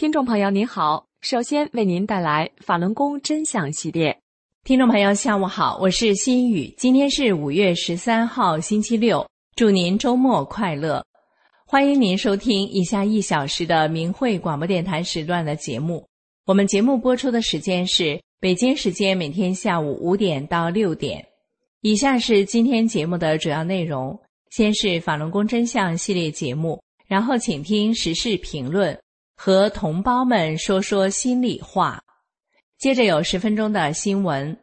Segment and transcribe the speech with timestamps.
[0.00, 4.18] 听众朋友您好，首先为您带来法轮功真相系列。
[4.64, 11.04] 听众朋友下午好，我是心雨，今天是五月十三号星期六，祝您周末快乐。
[11.66, 16.08] 欢迎您收听以下一小时的明慧广播电台时段的节目。
[16.46, 21.22] 我们节目播出的时间是北京时间每天下午五点到六点。
[21.82, 24.18] 以下是今天节目的主要内容：
[24.50, 28.98] 先是法轮功真相系列节目，然后请听时事评论。
[29.42, 31.98] 和同胞们说说心里话。
[32.76, 34.54] 接着有十分钟的新闻。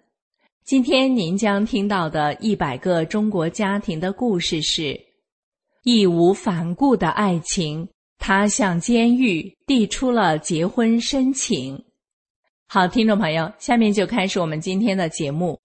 [0.64, 4.95] 今天您将听到的一百个中国家庭的故事是：
[5.81, 7.89] 义无反顾的爱情，
[8.20, 11.83] 他向监狱递出了结婚申请。
[12.67, 15.59] 好，听众朋友，下面就开始我们今天的节目。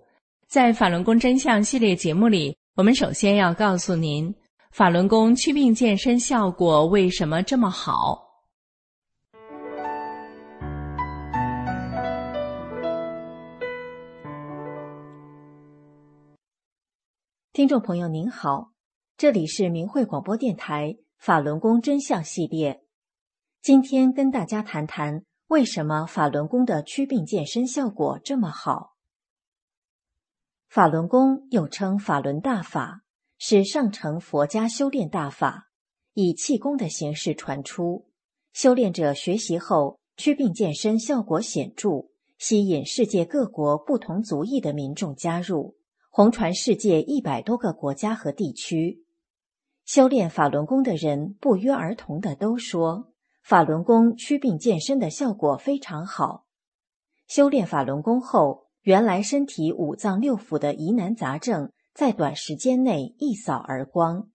[0.48, 4.34] 在法轮功真相系列节目里，我们首先要告诉您，
[4.70, 8.21] 法轮功祛病健身效果为什么这么好。
[17.54, 18.72] 听众朋友您好，
[19.18, 22.82] 这里是明慧广播电台法轮功真相系列。
[23.60, 28.94] 今天跟大家谈谈为什么法轮功的祛病健身效果这么好。
[30.70, 33.02] 法轮功又称法轮大法，
[33.36, 35.68] 是上乘佛家修炼大法，
[36.14, 38.08] 以气功的形式传出。
[38.54, 45.76] 修炼者学习后，祛病健身效果显著，吸引世界各国不同族裔的民众加入。
[46.14, 49.02] 红传世界一百多个国家和地区，
[49.86, 56.44] 修炼法轮功的人不约而同的都说，法轮功祛病健身的效果非常好。
[57.28, 64.28] 修炼法轮功后，原来身体五脏六腑的疑难杂症在短时间内一扫而光。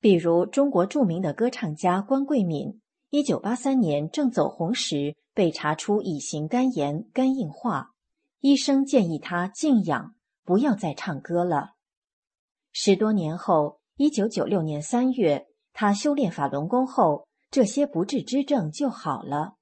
[0.00, 2.80] 比如，中国著名的歌唱家关桂敏，
[3.10, 7.92] 一九八三年正走红时被查出乙型肝炎、肝硬化，
[8.40, 10.15] 医生建议他静养。
[10.46, 11.72] 不要再唱歌了。
[12.72, 19.56] 十多年后，一九九六年三月，他修炼法轮功后，这些不治之症就好了。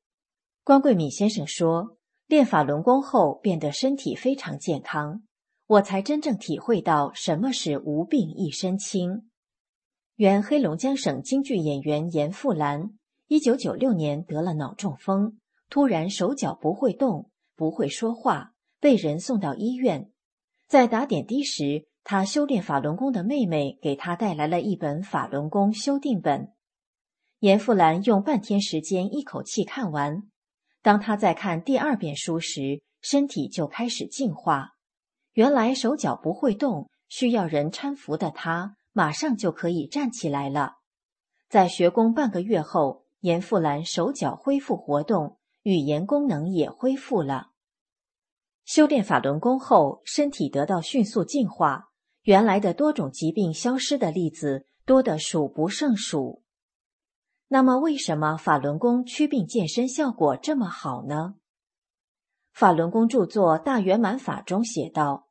[0.63, 1.97] 关桂敏先生说
[2.29, 5.23] ：“练法轮功后，变得身体非常健康，
[5.67, 9.31] 我才真正体会到什么是无病一身轻。”
[10.17, 12.91] 原黑龙江省京剧演员严复兰，
[13.27, 15.39] 一九九六年得了脑中风，
[15.71, 20.11] 突然手脚不会动，不会说话，被人送到医院。
[20.67, 26.53] 在打点滴时，他修炼法轮功的妹妹给他带来了一本法轮功修订本。
[27.41, 30.23] 严复兰用半天时间一口气看完。
[30.83, 34.71] 当他在看第二遍书时，身体就开始进化。
[35.35, 40.75] 原来手脚不会动，需要人搀扶的他，马上就可以站起来了。
[41.49, 47.51] 在学功半个月后，严复兰手脚恢复活动，语言功能也恢复了。
[48.65, 51.91] 修炼法轮功后，身体得到迅速净化，
[52.23, 56.43] 原来的多种疾病消失的例子多得数不胜数。
[57.49, 61.35] 那么，为什么法轮功祛病健身效果这么好呢？
[62.53, 65.29] 法轮功著作《大圆满法》中写道：“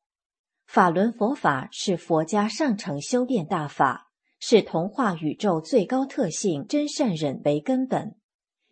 [0.68, 8.16] 法轮佛法是佛家上乘修炼大法，是同化宇宙最高特性真善忍为根本，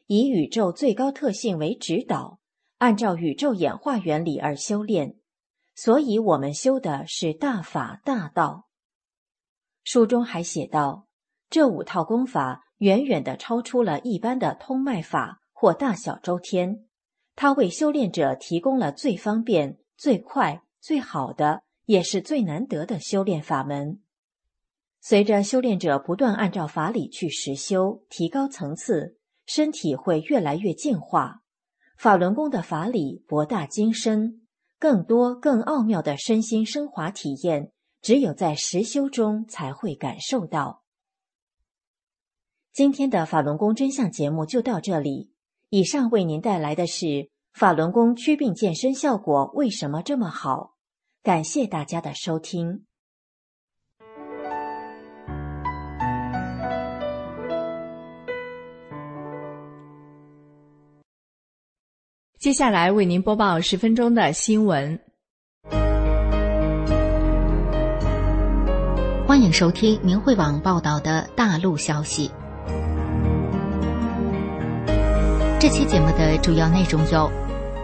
[0.05, 2.39] 以宇宙最高特性为指导。”
[2.81, 5.15] 按照宇宙演化原理而修炼，
[5.75, 8.69] 所以我们修的是大法大道。
[9.83, 11.05] 书中还写道，
[11.47, 16.87] 这五套功法远远的超出了一般的通脉法或大小周天，
[17.35, 24.01] 它为修炼者提供了最方便、最快、最好的，也是最难得的修炼法门。
[25.01, 31.40] 随着修炼者不断按照法理去实修，提高层次，身体会越来越进化。
[32.01, 34.41] 法轮功的法理博大精深，
[34.79, 37.71] 更多更奥妙的身心升华体验，
[38.01, 40.81] 只有在实修中才会感受到。
[42.73, 45.31] 今天的法轮功真相节目就到这里。
[45.69, 50.73] 以上为您带来的是法轮功祛病健身效果为什么这么好？
[51.21, 52.87] 感谢大家的收听。
[62.41, 64.99] 接下来为您播报十分钟的新闻。
[69.27, 72.31] 欢迎收听明慧网报道的大陆消息。
[75.59, 77.31] 这期节目的主要内容有：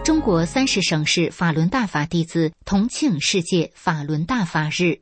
[0.04, 4.98] 中国三十省市法轮大法弟子同庆世界法轮大法日；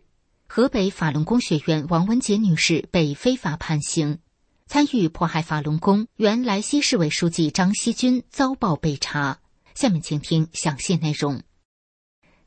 [0.46, 4.18] 河北法轮功学院王文杰女士被非法判刑；
[4.66, 9.38] 参与迫害法轮功原莱西市委书记张锡军遭报被查。
[9.76, 11.42] 下面请听详细内容。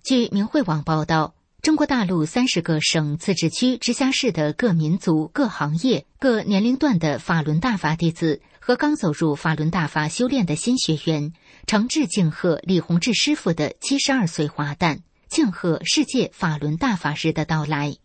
[0.03, 11.31] 据明慧网报道，中国大陆三十个省、自治区、直辖市的各民族、各行业、各年龄段的法轮大法弟子和刚走入法轮大法修炼的新学员，
[11.67, 17.95] 诚挚敬贺李洪志师傅的七十二岁华诞，庆贺世界法轮大法日的到来。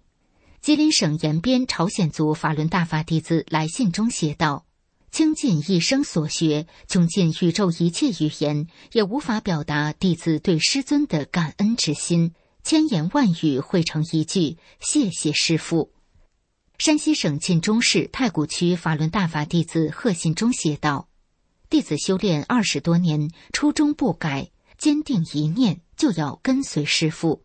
[0.60, 4.66] 吉林省延边朝鲜族法轮大法弟子来信中写道。
[5.14, 12.34] 倾尽一生所学，穷尽宇宙一切语言，也无法表达弟子对师尊的感恩之心。
[12.64, 15.92] 千言万语汇成一句：谢谢师父。
[16.78, 21.08] 山西省晋中市太谷区法轮大法弟子贺信中写道
[21.70, 27.44] ：“弟子修炼二十多年，初衷不改，坚定一念，就要跟随师父。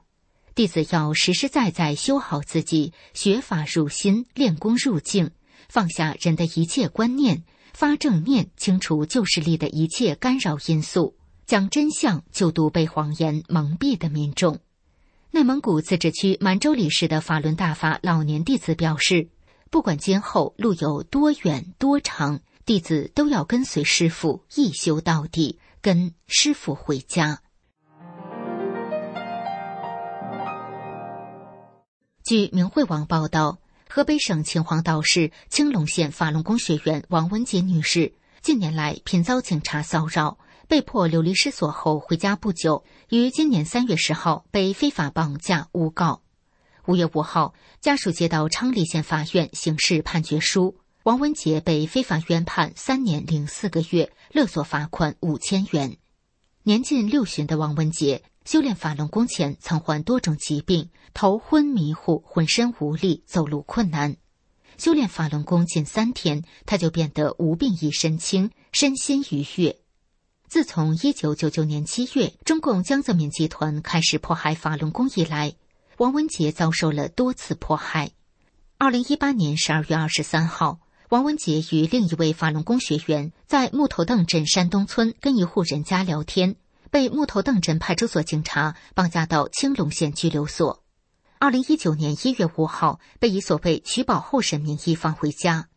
[0.56, 5.30] 弟子要实实在在修好自己，学法入心，练功入境，
[5.68, 7.44] 放下人的一切观念。”
[7.80, 11.16] 发正念，清除旧势力的一切干扰因素，
[11.46, 14.60] 讲真相，救度被谎言蒙蔽的民众。
[15.31, 19.30] 内蒙古自治区满洲里市的法轮大法老年弟子表示，
[19.72, 27.40] 不管今后路有多远多长，弟子都要跟随师傅一修到底，跟师傅回家。
[32.26, 33.60] 据明慧网报道。
[33.91, 40.38] 河北省秦皇岛市青龙县法轮功学员王文杰女士近年来频遭警察骚扰，
[40.68, 46.21] 被迫流离失所后回家不久，于今年三月十号被非法绑架诬告。
[46.86, 55.97] 五月五号，家属接到昌黎县法院刑事判决书，王文杰被非法院判三年零四个月，勒索罚款五千元。
[56.62, 58.21] 年近六旬的王文杰。
[58.45, 64.18] 修炼法轮功前曾患多种疾病，头昏迷糊，浑身无力，走路困难。
[64.77, 69.77] 修炼法轮功近三天，他就变得无病一身轻，身心愉悦。
[70.47, 75.53] 自从一九九九年七月中共江泽民集团开始迫害法轮功以来，
[75.97, 78.12] 王文杰遭受了多次迫害。
[78.80, 86.56] 二零一八年十二月二十三号，王文杰与另一位法轮功学员在木头凳镇山东村跟一户人家聊天。
[86.91, 90.83] 被木头邓镇派出所警察绑架到青龙县拘留所。
[91.38, 95.69] 二零一九年一月五号，被以所谓取保候审名义放回家。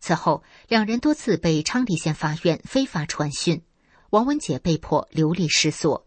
[0.00, 3.62] 此后，两人多次被昌黎县法院非法传讯，
[4.08, 6.06] 王文杰被迫流离失所。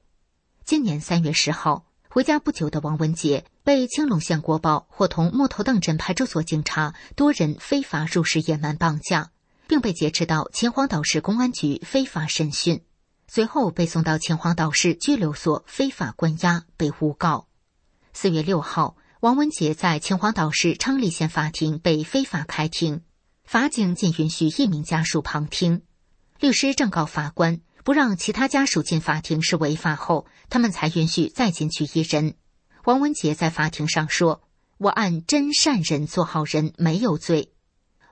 [0.66, 9.30] 今年三月十号，回家不久的王文杰被青龙县国保伙同木头邓镇派出所警察多人非法入室野蛮绑架，
[9.68, 12.83] 并被劫持到秦皇岛市公安局非法审讯。
[13.35, 17.47] 随后被送到秦皇岛市拘留所非法关押，被诬告。
[18.13, 23.02] 四月六号，王文杰在秦皇岛市昌黎县法庭被非法开庭，
[23.44, 25.81] 法警仅允许一名家属旁听。
[26.40, 32.35] 律师正告法官，不让其他家属进法庭是违法后，他们才允许再进去一人。
[32.85, 34.44] 王文杰在法庭上说
[34.78, 37.52] ：“我按真善人做好人，没有罪。”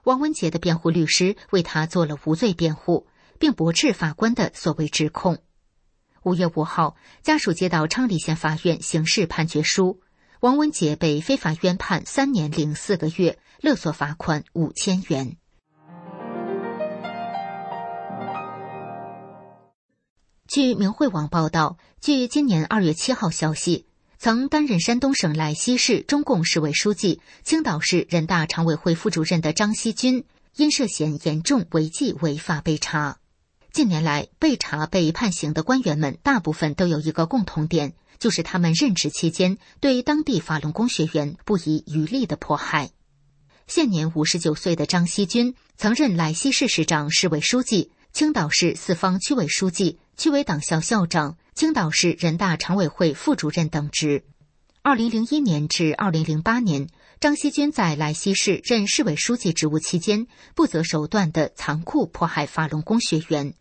[0.06, 3.06] 王文杰的辩护律师为他做了无罪辩护。
[3.42, 5.40] 并驳斥法官的所谓指控。
[6.22, 10.00] 五月五号，家属接到昌黎县法院刑事判决书，
[10.42, 15.38] 王文杰被非法冤判三年零四个月，勒索罚款五千元。
[20.48, 23.88] 据明慧网报道，据今年二月七号消息，
[24.20, 30.26] 曾担任山东省莱西市中共市委书记、青岛市人大常委会副主任的张希军，
[30.58, 33.18] 因涉嫌严重违纪违法被查。
[33.74, 42.90] 近年来，被查被判刑的官员们，大部分都有一个共同点，就是他们任职期间对当地法轮功学员不遗余力的迫害。
[43.68, 54.26] 现年五十九岁的张锡军，曾任莱西市市长、市委书记、青岛市四方区委书记、区委党校校长、青岛市人大常委会副主任等职。
[54.82, 56.90] 二零零一年至二零零八年，
[57.22, 63.54] 张锡军在莱西市任市委书记职务期间，不择手段的残酷迫害法轮功学员。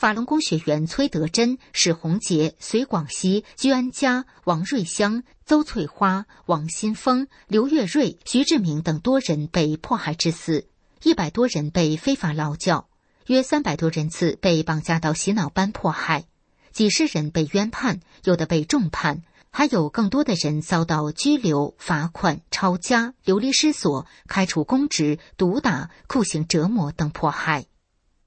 [0.00, 10.66] 法轮功学员崔德珍、史洪杰、隋广西、居安佳、王瑞香、邹翠花、王新峰、刘月瑞、徐志明等多人被迫害致死，
[11.02, 12.88] 一百多人被非法劳教，
[13.26, 16.24] 约三百多人次被绑架到洗脑班迫害，
[16.72, 27.66] 几十人被冤判，有的被重判，还有更多的人遭到拘留、罚款、抄家、流离失所、开除公职、毒打、酷刑折磨等迫害。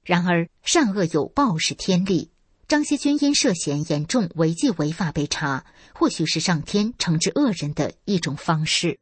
[0.04, 2.30] 然而，善恶有报是天理。
[2.68, 8.98] 张锡军因涉嫌严重违纪违法被查，或许是上天惩治恶人的一种方式。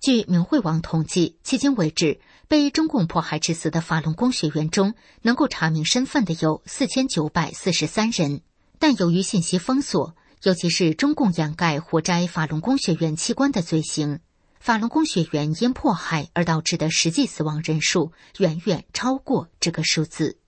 [0.00, 8.42] 据明慧网统计，迄今为止，被中共迫害致死的法轮功学员中，能够查明身份的有四千九百四十三人。
[8.80, 14.18] 但由于信息封锁，尤其是中共掩盖活摘法轮功学员器官的罪行。
[14.62, 20.38] 法轮功学员因迫害而导致的实际死亡人数远远超过这个数字。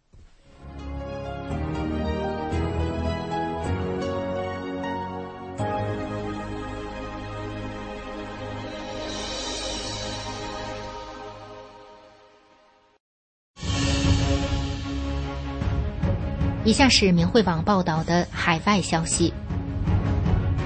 [16.65, 19.35] 以下是明慧网报道的海外消息，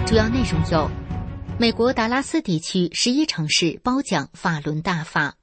[0.07, 0.98] 主要内容有。
[1.61, 5.37] 美国达拉斯地区十一城市褒奖法轮大法，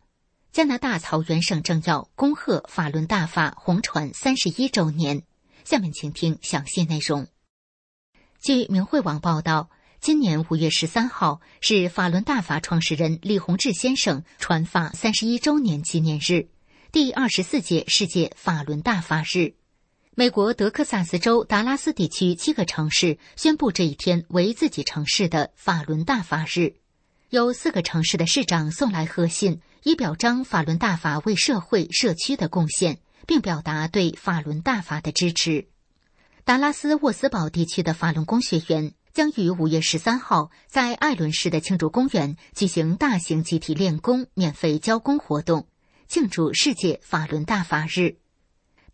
[0.53, 5.23] 加拿大草原省政要恭贺法轮大法红传三十一周年。
[5.65, 7.27] 下面请听详细内容。
[8.41, 9.69] 据明慧网报道，
[9.99, 16.47] 今年五月十三号是法轮大法创始人李洪志先生传法三十一周年纪念日，
[16.93, 19.55] 第二十四届世界法轮大法日。
[20.17, 26.75] 美国德克萨斯州达拉斯地区七个城市宣布这一天为自己城市的法轮大法日，
[27.31, 35.67] 有四个城市的市长送来贺信，以表彰法轮大法为社会社区的贡献，并表达对法轮大法的支持。
[36.45, 45.67] 达拉斯沃斯堡地区的法轮功学员将于五月十三号在艾伦市的庆祝公园举行大型集体练功、免费交功活动，
[46.07, 48.15] 庆祝世界法轮大法日。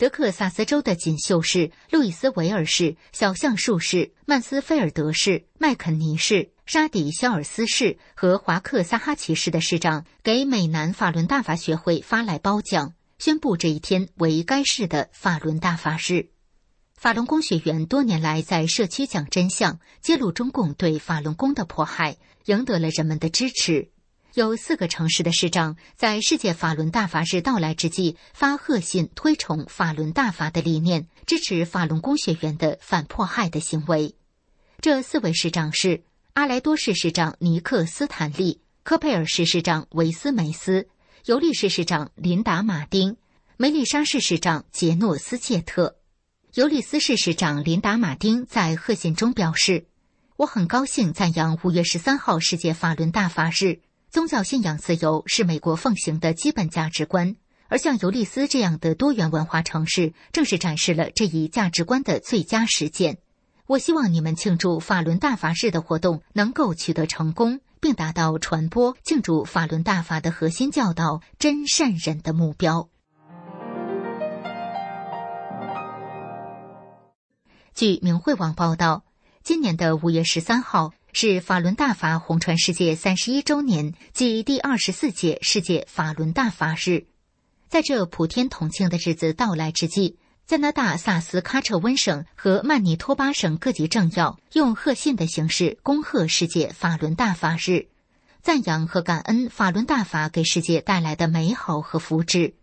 [0.02, 16.30] 德克萨斯州的锦绣市、路易斯维尔市、小橡树市、曼斯菲尔德市、麦肯尼市、沙迪肖尔斯市和华克萨哈奇市的市长给美南法轮大法学会发来褒奖，宣布这一天为该市的法轮大法日。
[16.96, 23.92] 法轮功学员多年来在社区讲真相、揭露中共对法轮功的迫害，赢得了人们的支持。
[24.34, 34.16] 有四个城市的市长在世界法轮大法日到来之际发贺信，推崇法轮大法的理念，支持法轮功学员的反迫害的行为。
[34.80, 40.88] 这四位市长是阿莱多市市长尼克斯坦利、科佩尔市市长维斯梅斯、
[41.26, 43.18] 尤利市市长琳达马丁、
[43.58, 45.98] 梅丽莎市市长杰诺斯切特。
[46.54, 49.88] 尤利斯市市长琳达马丁在贺信中表示
[50.38, 57.38] ：“我很高兴赞扬五月十三号世界法轮大法日。”宗教信仰自由是美国奉行的基本价值观，
[57.70, 63.20] 而像尤利斯这样的多元文化城市，正是展示了这一价值观的最佳实践。
[63.68, 72.90] 我希望你们庆祝法轮大法日的活动能够取得成功，并达到传播庆祝法轮大法的核心教导——真善忍的目标。
[77.74, 79.06] 据明慧网报道，
[79.42, 80.92] 今年的五月十三号。
[81.14, 87.06] 是法轮大法红传世界三十一周年暨第二十四届世界法轮大法日，
[87.68, 97.88] 在这普天同庆的日子到来之际，加拿大萨斯喀彻温省和曼尼托巴省各级政要用贺信的形式恭贺世界法轮大法日，
[98.42, 102.54] 赞扬和感恩法轮大法给世界带来的美好和福祉。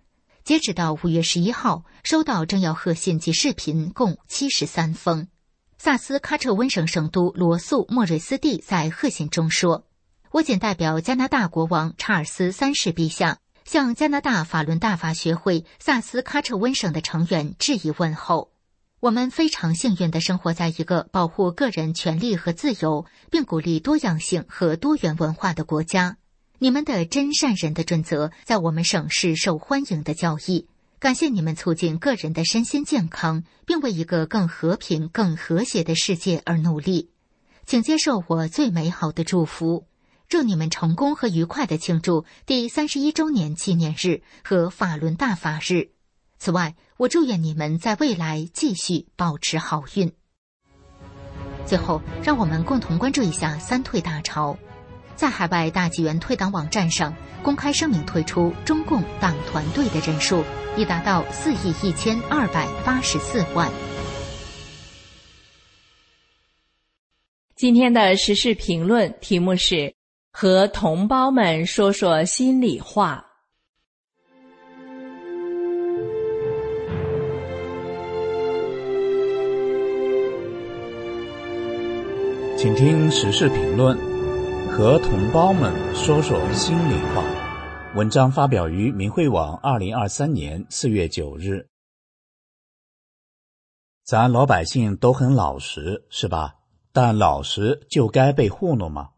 [0.42, 5.28] 截止到五月十一号，收到政要贺信及视频共七十三封。
[5.80, 9.86] 萨斯喀彻温省省都罗素莫瑞斯蒂在贺信中说
[10.32, 18.50] ：“我谨代表加拿大国王查尔斯三世陛下，向加拿大法轮大法学会萨斯喀彻温省的成员致以问候。
[18.98, 26.16] 我们非常幸运地生活在一个保护个人权利和自由，并鼓励多样性和多元文化的国家。
[26.58, 30.66] 你们的真善人的准则，在我们省是受欢迎的教义。”
[31.00, 37.10] 感谢你们促进个人的身心健康，并为一个更和平、更和谐的世界而努力，
[37.64, 39.86] 请接受我最美好的祝福。
[40.28, 45.90] 祝你们成功和愉快的庆祝第三十一周年纪念日和法轮大法日。
[46.38, 50.12] 此外，我祝愿你们在未来继续保持好运。
[51.64, 54.58] 最后，让我们共同关注一下三退大潮。
[55.18, 60.42] 在海外大纪元退党网站上公开声明，退出中共党团队的人数
[60.76, 63.70] 已达到四亿一千二百八十四万。
[67.54, 69.98] 今天的时事评论题目是。
[70.30, 73.24] 和同胞们说说心里话。
[82.56, 84.07] 请听时事评论。
[84.78, 87.24] 和同胞们说说心里话。
[87.96, 91.66] 文章发表于明慧网，二零二三年四月九日。
[94.04, 96.58] 咱老百姓都很老实，是吧？
[96.92, 99.10] 但老实就该被糊弄吗？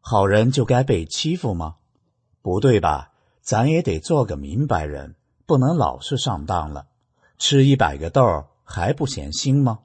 [0.00, 1.76] 好人就该被欺负吗？
[2.42, 3.12] 不对吧？
[3.40, 5.16] 咱也得做个明白人，
[5.46, 6.88] 不能老是上当了。
[7.38, 9.78] 吃一百个豆还不嫌腥吗？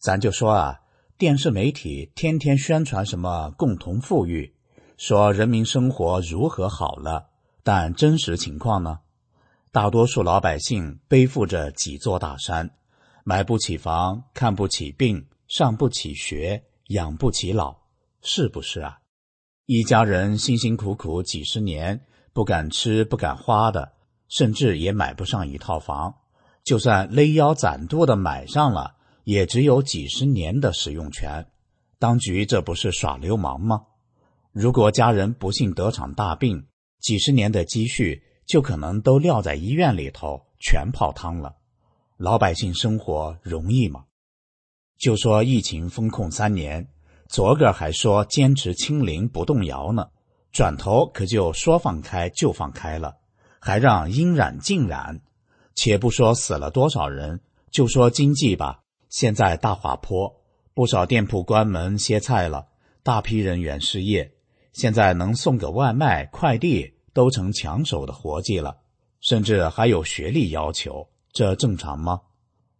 [0.00, 0.80] 咱就说啊，
[1.16, 4.52] 电视媒体天天宣传什么共同富裕，
[4.96, 7.28] 说人民生活如何好了，
[7.62, 8.98] 但真实情况呢？
[9.70, 12.68] 大多数老百姓背负着几座大山，
[13.22, 17.76] 买不起房，看不起病，上不起学，养不起老，
[18.20, 18.98] 是不是啊？
[19.66, 22.00] 一家人辛辛苦苦几十年，
[22.32, 23.92] 不敢吃不敢花的，
[24.28, 26.12] 甚至也买不上一套房。
[26.64, 31.46] 就算勒腰攒肚的买上了，也只有几十年的使用权。
[31.98, 33.86] 当局这不是耍流氓吗？
[34.52, 36.66] 如果家人不幸得场大病，
[37.00, 41.56] 几十年的积蓄就可能都撂在医院里头，全泡汤了。
[42.16, 44.04] 老百姓生活容易吗？
[44.98, 46.88] 就说疫情封控三年。
[47.26, 50.10] 昨个还说坚持清零不动摇呢，
[50.52, 53.16] 转头可就说放开就放开了，
[53.58, 55.20] 还让应染尽染。
[55.74, 57.40] 且不说死了多少人，
[57.72, 60.42] 就说经济吧，现在大滑坡，
[60.74, 62.66] 不少店铺关门歇菜了，
[63.02, 64.32] 大批人员失业。
[64.72, 68.78] 现在能送个外卖、快递都成抢手的活计了，
[69.20, 72.22] 甚至还有学历要求，这正常吗？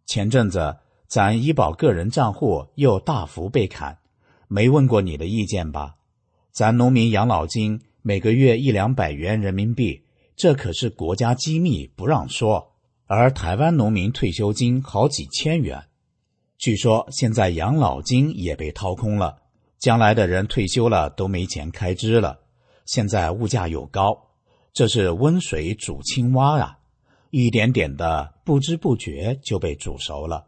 [0.05, 3.97] 前阵子咱医保个人账户又大幅被砍。
[4.47, 5.95] 没问过你的意见吧？
[6.51, 10.03] 咱农民养老金每个月一两百元人民币，
[10.35, 12.73] 这可是国家机密，不让说。
[13.07, 15.85] 而台湾农民退休金好几千元，
[16.65, 19.37] 据说现在养老金也被掏空了，
[19.77, 22.39] 将来的人退休了都没钱开支了。
[22.87, 24.31] 现在物价又高，
[24.73, 26.79] 这是温水煮青蛙啊！
[27.29, 30.47] 一点点的，不知不觉就被煮熟了。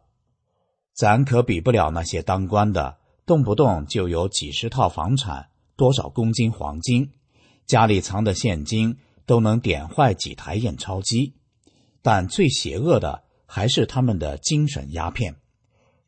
[0.95, 2.97] 咱可比不了那些当官的。
[3.27, 7.11] 动不动就有几十套房产，多少公斤黄金，
[7.67, 11.35] 家里藏的现金都能点坏几台验钞机。
[12.01, 15.35] 但最邪恶的还是他们的精神鸦片，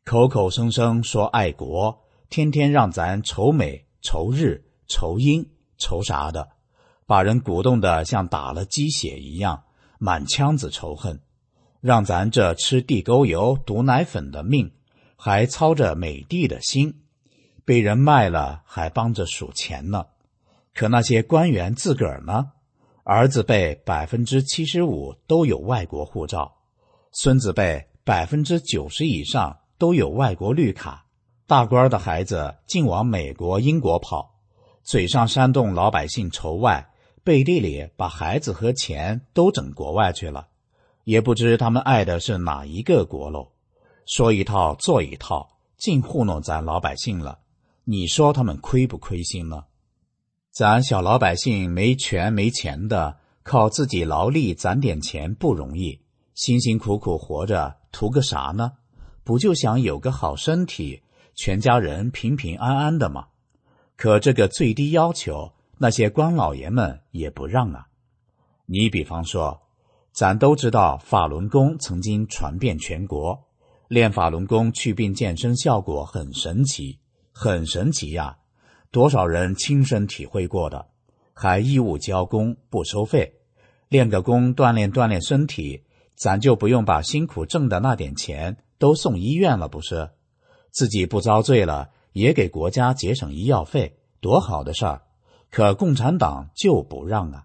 [0.04, 5.46] 口口声声说爱国，天天让咱仇美、仇日、仇英、
[5.78, 6.48] 仇啥的，
[7.06, 9.64] 把人鼓动的像打了鸡血一样，
[9.98, 11.20] 满腔子仇恨，
[11.80, 14.72] 让咱这吃地沟油、毒奶粉的命，
[15.16, 17.02] 还操着美帝的心。
[17.64, 20.06] 被人卖了，还帮着数钱呢。
[20.74, 22.52] 可那些官员自个儿呢？
[23.04, 26.56] 儿子辈百分之七十五都有外国护照，
[27.12, 31.06] 孙子辈百分之九十以上都有外国绿卡。
[31.46, 34.38] 大官的孩子净往美国、英国跑，
[34.84, 36.90] 嘴上煽动老百姓仇外，
[37.24, 40.48] 背地里把孩子和钱都整国外去了。
[41.04, 43.48] 也不知他们爱的是哪一个国喽？
[44.04, 47.38] 说一套做一套，净糊弄咱老百姓了。
[47.84, 49.64] 你说他们亏不亏心呢？
[50.50, 56.02] 咱小老百姓没权没钱的，靠自己劳力攒点钱不容易，
[56.34, 58.72] 辛辛苦苦活着图个啥呢？
[59.24, 61.02] 不就想有个好身体，
[61.34, 63.28] 全家人平平安安的吗？
[63.96, 67.86] 可这个最低要求，那些官老爷们也不让啊。
[68.66, 69.62] 你比方说，
[70.12, 73.46] 咱都知道法轮功曾经传遍全国，
[73.88, 76.98] 练法轮功去病健身效果很神奇。
[77.32, 78.38] 很神奇呀，
[78.90, 80.88] 多少人亲身体会过的，
[81.32, 83.34] 还义务交功不收费，
[83.88, 85.84] 练个功锻炼锻炼身体，
[86.16, 90.10] 咱就不用把辛苦挣的那点钱都送医院了，不是？
[90.70, 95.02] 自己不遭罪了，也给国家节省医药费，多好的事儿！
[95.50, 97.44] 可共产党就不让啊！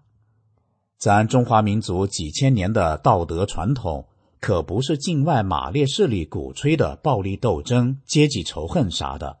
[0.96, 4.08] 咱中华民族几千年的道德传统，
[4.40, 9.36] 可不是境外马列势力鼓吹的暴力斗争、阶级仇恨啥的。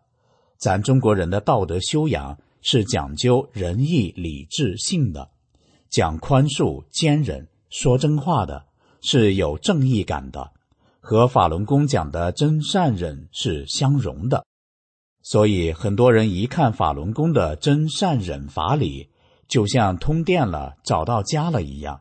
[0.58, 5.30] 咱中国人的道德修养是讲究仁义礼智信的，
[5.88, 8.66] 讲宽恕坚忍说真话的，
[9.00, 10.52] 是有正义感的，
[11.08, 14.44] 和法轮功讲的真善忍是相融的。
[15.22, 19.08] 所以很多人一看法轮功的真善忍法理，
[19.46, 22.00] 就像通电了、找到家了一样。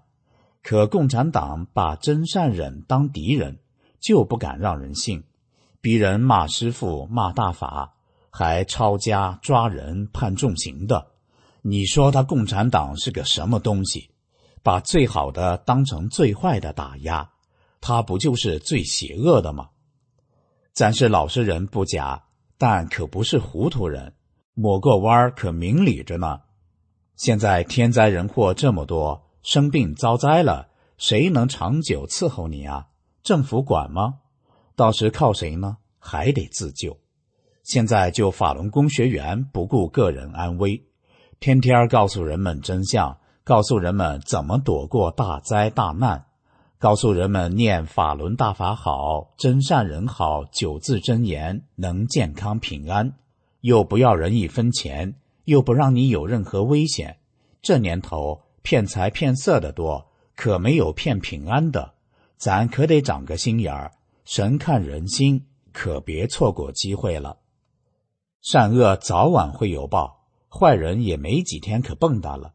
[0.63, 3.59] 可共产党把真善忍当敌人，
[3.99, 5.23] 就不敢让人信，
[5.81, 7.93] 逼人骂师傅、骂大法，
[8.31, 11.05] 还抄家、抓人、判重刑的。
[11.61, 14.09] 你说他共产党是个什么东西？
[14.63, 17.29] 把最好的当成最坏的打压，
[17.87, 19.69] 他不就是最邪恶的吗？
[20.73, 22.23] 咱是老实人不假。
[22.57, 24.15] 但可不是糊涂人，
[24.55, 26.39] 抹个弯儿可明理着呢。
[27.15, 32.87] 现在天灾人祸这么多，生病遭灾了，谁能长久伺候你啊？
[33.21, 34.15] 政府管吗？
[34.75, 35.77] 到时靠谁呢？
[35.99, 36.97] 还得自救。
[37.61, 40.87] 现在就法轮功学员不顾个人安危，
[41.39, 46.25] 天天告诉人们真相，告诉人们怎么躲过大灾大难。
[46.85, 53.15] 告诉人们念法轮大法好，真善人好，九字真言能健康平安，
[53.61, 57.17] 又不要人一分钱，又不让你有任何危险。
[57.59, 61.95] 这年头骗财骗色的多，可没有骗平安的。
[62.37, 63.91] 咱可得长个心眼儿，
[64.23, 65.43] 神看人心，
[65.73, 67.39] 可别错过机会了。
[68.43, 72.53] 善恶早晚会有报，坏人也没几天可蹦跶了。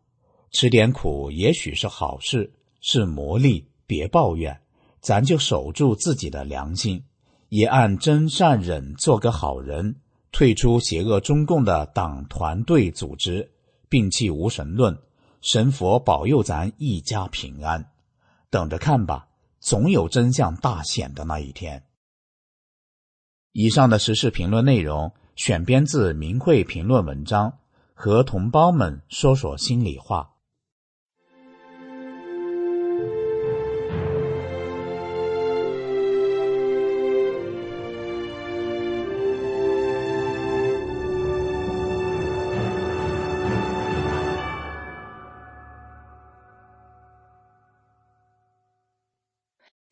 [0.52, 3.64] 吃点苦也许是好事，是磨砺。
[3.90, 4.60] 别抱怨，
[5.00, 7.02] 咱就守住自己的良心，
[7.48, 9.96] 也按真善忍做个好人，
[10.30, 13.50] 退出邪恶中共的党团队组织，
[13.90, 14.96] 摒弃无神论，
[15.40, 17.90] 神佛保佑咱一家平安。
[18.48, 19.26] 等着看吧，
[19.58, 21.82] 总有真相大显的那一天。
[23.50, 27.58] 以上的时事评论内容选编自明慧评论文章，
[27.94, 30.29] 和同胞们说说心里话。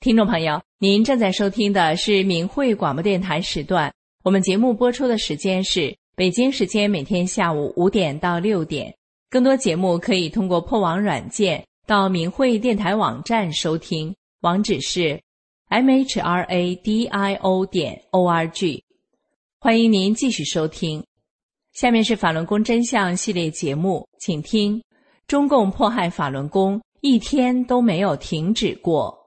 [0.00, 3.92] 听众朋友，您正在收听的是明慧广播电台时段。
[4.22, 8.94] 我们节目播出的时间是北京时间每天下午五点到六点。
[9.28, 15.20] 更多节目可以通过破网软件到明慧电台网站收听，网址是
[15.68, 18.84] m h r a d i o 点 o r g。
[19.58, 21.04] 欢迎您继续收听。
[21.72, 24.80] 下面是法轮功真相系列节目，请听：
[25.26, 29.17] 中共迫害法轮功一天都没有停止过。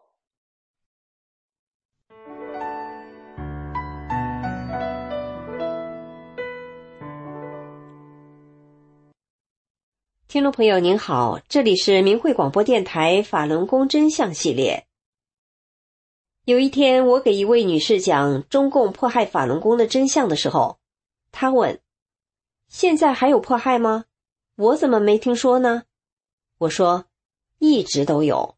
[10.32, 14.88] 听众朋友您好，这里是明慧广播电台法轮功真相系列。
[16.46, 20.78] 有一天，我给一位女士讲中共迫害法轮功的真相的时候，
[21.34, 21.82] 她问
[22.72, 24.06] ：“现在还有迫害吗？
[24.56, 25.84] 我怎么没听说呢？”
[26.60, 27.08] 我说
[27.60, 28.56] ：“一直都有，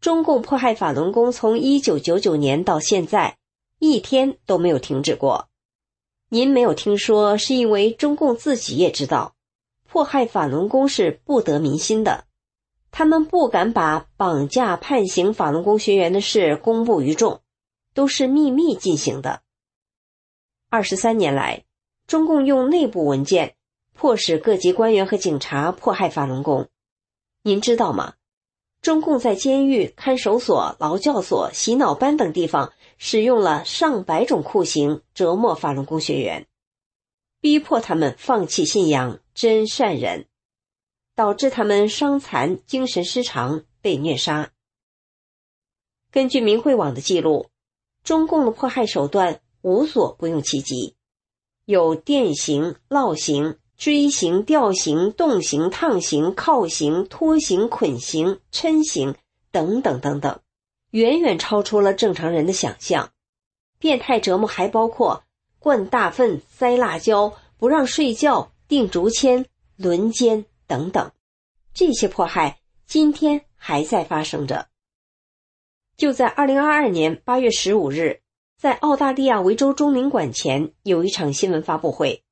[0.00, 3.36] 中共迫害法轮功从一九九九年到现在，
[3.80, 5.48] 一天都没有停止过。
[6.28, 9.34] 您没有听说，是因为中共自己也知道。”
[9.90, 12.24] 迫害法轮功是不得民心的，
[12.92, 17.40] 他们不敢把绑架判刑法轮功学员的事公布于众，
[17.92, 19.42] 都是秘密进行的。
[20.68, 21.64] 二十三年来，
[22.06, 23.56] 中共用内部文件
[23.92, 26.68] 迫使各级官员和警察迫害法轮功。
[27.42, 28.14] 您知道吗？
[28.80, 36.46] 中共在监狱、看守所、劳教所、洗脑班等地方使用了上百种酷刑折磨法轮功学员。
[37.40, 40.26] 逼迫他们放弃信仰真善忍，
[41.14, 44.52] 导致他们伤残、精神失常、被虐杀。
[46.10, 47.48] 根据明慧网的记录，
[48.04, 50.94] 中共的迫害手段无所不用其极，
[51.64, 59.14] 有电刑、烙刑、锥刑、吊刑、冻刑、烫刑、铐刑、拖刑、捆刑、抻刑
[59.50, 60.42] 等等等等，
[60.90, 63.10] 远远超出了正常人的想象。
[63.78, 65.24] 变态折磨还包括。
[65.58, 71.10] 灌大粪、塞辣椒、不让睡觉、钉竹签、轮奸等等，
[71.74, 74.68] 这些迫害今天还在发生着。
[75.96, 78.20] 就在二零二二年八月十五日，
[78.56, 82.22] 在澳大利亚维州中领馆前有一场新闻发布会，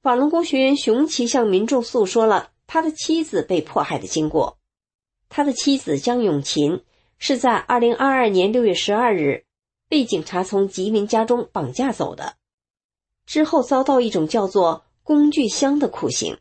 [0.00, 4.60] 法轮功学员熊奇向民众诉说了他的妻子被迫害的经过。
[5.28, 6.84] 他的妻子江永琴
[7.18, 9.44] 是在二零二二年六月十二日
[9.88, 12.36] 被警察从吉林家中绑架走的。
[13.26, 16.38] 之后遭到一种叫做“工具箱”的酷刑，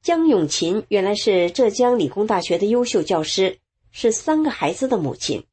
[0.00, 3.58] 江永琴原来是浙江理工大学的优秀教师，
[3.90, 5.44] 是三个孩子的母亲。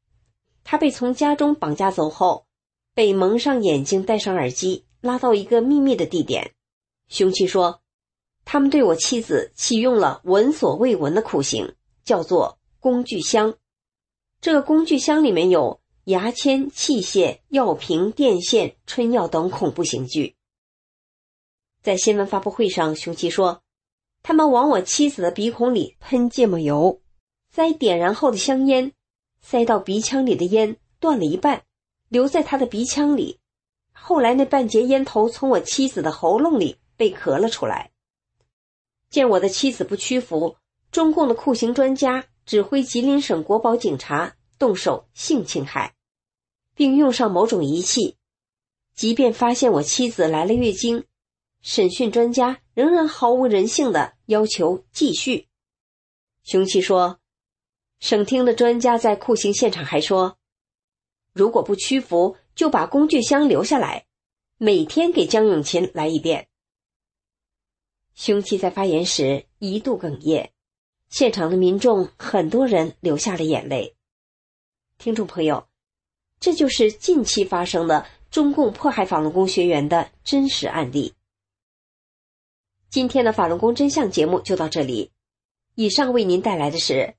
[0.62, 2.46] 她被从家中绑架走后，
[2.94, 6.52] 被蒙上眼睛、戴上耳机，拉到一个秘密的地点。
[7.08, 7.82] 凶器说，
[8.44, 13.56] 他们对我妻子启用了闻所未闻的酷刑，叫做工具箱。
[14.40, 20.36] 这个工具箱里面有牙签、器械、药瓶、电线、春药等恐怖刑具。
[21.88, 23.62] 在新闻发布会上，熊奇说。
[24.22, 27.00] 他们往我妻子的鼻孔里喷芥末油，
[27.50, 28.92] 塞点燃后的香烟，
[29.40, 31.62] 塞到鼻腔里的烟断了一半，
[32.10, 33.40] 留在他的鼻腔里。
[33.90, 37.90] 后来那半截烟头从我妻子的喉咙里被咳了出来。
[39.08, 40.56] 见我的妻子不屈服，
[40.92, 45.94] 中共的酷刑专家指挥吉林省国保警察动手性侵害，
[46.74, 48.18] 并用上某种仪器，
[48.94, 51.06] 即便发现我妻子来了月经。
[51.60, 55.48] 审讯专家仍然毫无人性的要求继续。
[56.44, 57.18] 凶器说，
[58.00, 60.38] 省厅的专家在酷刑现场还说，
[61.32, 64.06] 如果不屈服，就把工具箱留下来，
[64.56, 66.48] 每天给江永琴来一遍。
[68.14, 70.50] 凶器在发言时一度哽咽，
[71.08, 73.94] 现场的民众很多人流下了眼泪。
[74.96, 75.68] 听众朋友，
[76.40, 81.14] 这就是近期发生的中共迫害法轮功学员的真实案例。
[82.90, 85.12] 今天的法轮功真相节目就到这里。
[85.74, 87.14] 以上为您带来的是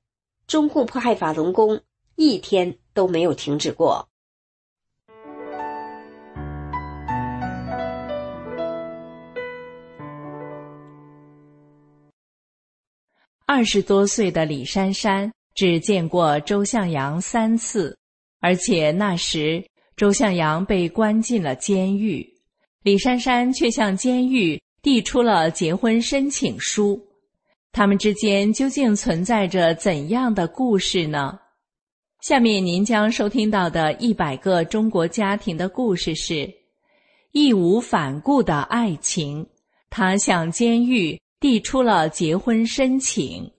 [0.46, 1.80] 中共迫害法轮功
[2.16, 4.08] 一天都没有停止过。
[13.46, 17.96] 二十多岁的李珊珊只见过周向阳三次，
[18.40, 19.64] 而且那时
[19.96, 22.28] 周向阳被关进了监狱，
[22.82, 24.60] 李珊珊却向监狱。
[24.82, 27.00] 递出了结婚申请书，
[27.72, 31.38] 他们之间究竟存在着怎样的故事呢？
[32.22, 36.50] 下面您将收听到的一百个中国家庭的故事是：
[37.32, 39.46] 义无反顾的爱情，
[39.88, 43.50] 他向监狱递出了结婚申请。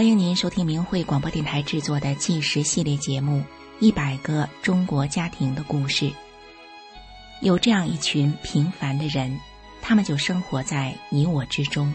[0.00, 3.40] 欢迎您收听明慧广播电台制作的纪实系列节目
[3.80, 6.06] 《一百个中国家庭的故事》。
[7.42, 9.38] 有这样一群平凡的人，
[9.82, 11.92] 他们就生活在你我之中，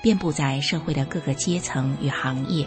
[0.00, 2.64] 遍布在社会的各个阶层与行业。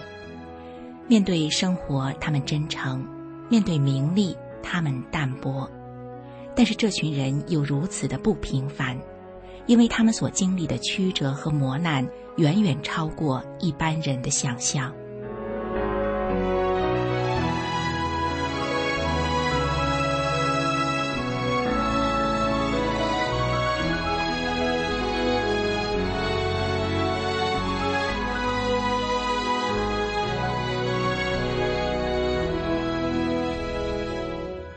[1.08, 3.01] 面对生活，他们真诚；
[3.49, 5.65] 面对名利，他们淡泊。
[6.53, 8.99] 但是这群人又如此的不平凡。
[9.65, 12.06] 因为他们所经历的曲折和磨难，
[12.38, 14.93] 远远超过一般人的想象。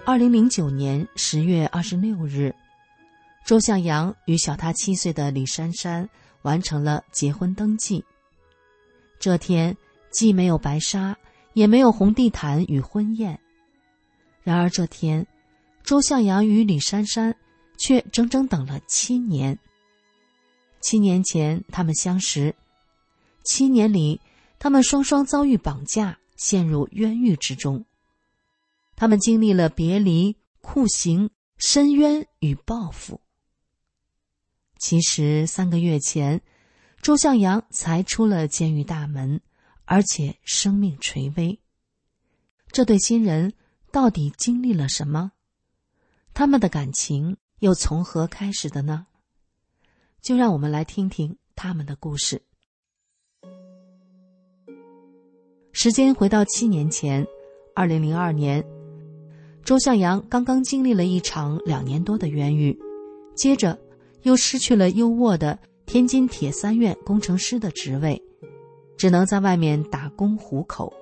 [0.06, 2.54] 二零零九年十月二十六日。
[3.50, 6.08] 周向阳与小他七岁的李珊珊
[6.42, 8.04] 完成了结婚登记。
[9.18, 9.76] 这天
[10.10, 11.16] 既没有白纱，
[11.52, 13.38] 也没有红地毯与婚宴。
[14.42, 15.26] 然而这天，
[15.84, 17.36] 周向阳与李珊珊
[17.78, 19.58] 却整整等了七年。
[20.80, 22.54] 七年前他们相识，
[23.44, 24.20] 七年里
[24.58, 27.84] 他们双双遭遇绑架，陷入冤狱之中。
[28.96, 33.20] 他们经历了别离、酷刑、深渊与报复。
[34.80, 36.40] 其实三个月前，
[37.02, 39.42] 周向阳才出了监狱大门，
[39.84, 41.60] 而且生命垂危。
[42.72, 43.52] 这对新人
[43.92, 45.32] 到底经历了什么？
[46.32, 49.06] 他们的感情又从何开始的呢？
[50.22, 52.40] 就让我们来听听他们的故事。
[55.72, 57.26] 时间回到七年前，
[57.74, 58.64] 二零零二年，
[59.62, 62.78] 周向阳刚刚经历了一场两年多的冤狱，
[63.36, 63.78] 接着。
[64.22, 68.22] 又失去了优渥的天津铁三院工程师的职位，
[68.96, 70.92] 只能在外面打工糊口。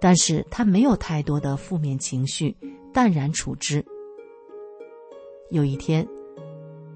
[0.00, 2.54] 但是他没有太多的负面情绪，
[2.92, 3.84] 淡然处之。
[5.50, 6.06] 有一天，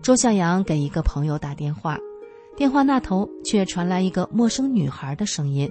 [0.02, 1.98] 周向阳给一个朋友打电话，
[2.56, 5.70] 电话那头却传来一个陌生女孩的声音。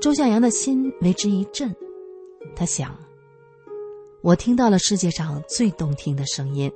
[0.00, 1.74] 周向阳的心为之一震，
[2.56, 2.94] 他想：
[4.20, 6.70] 我听到了世界上最动听的声音。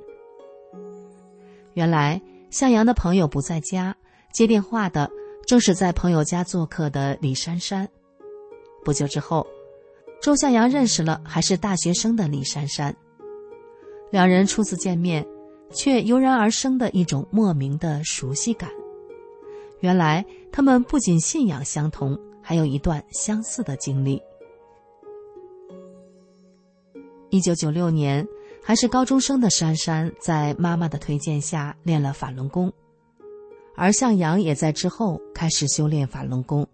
[1.77, 3.95] 原来向阳的朋友不在家，
[4.33, 5.07] 接电话的
[5.45, 7.87] 正是在朋友家做客的李珊珊。
[8.83, 9.45] 不久之后，
[10.19, 12.95] 周向阳认识了还是大学生的李珊珊。
[14.09, 15.23] 两人初次见面，
[15.71, 18.71] 却油然而生的一种莫名的熟悉感。
[19.81, 24.19] 原来他们不仅信仰相同，还有一段相似的经历。
[27.29, 28.27] 一九九六年。
[28.67, 32.69] 还是高中生的珊珊，在妈妈的推荐下练了法轮功，
[33.77, 36.67] 而向阳也在之后开始修炼法轮功。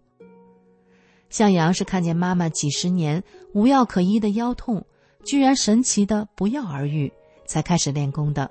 [1.30, 4.84] 向阳是看见妈妈几十年无药可医的腰痛，
[5.24, 7.14] 居然神奇的不药而愈，
[7.46, 8.50] 才开始练功的。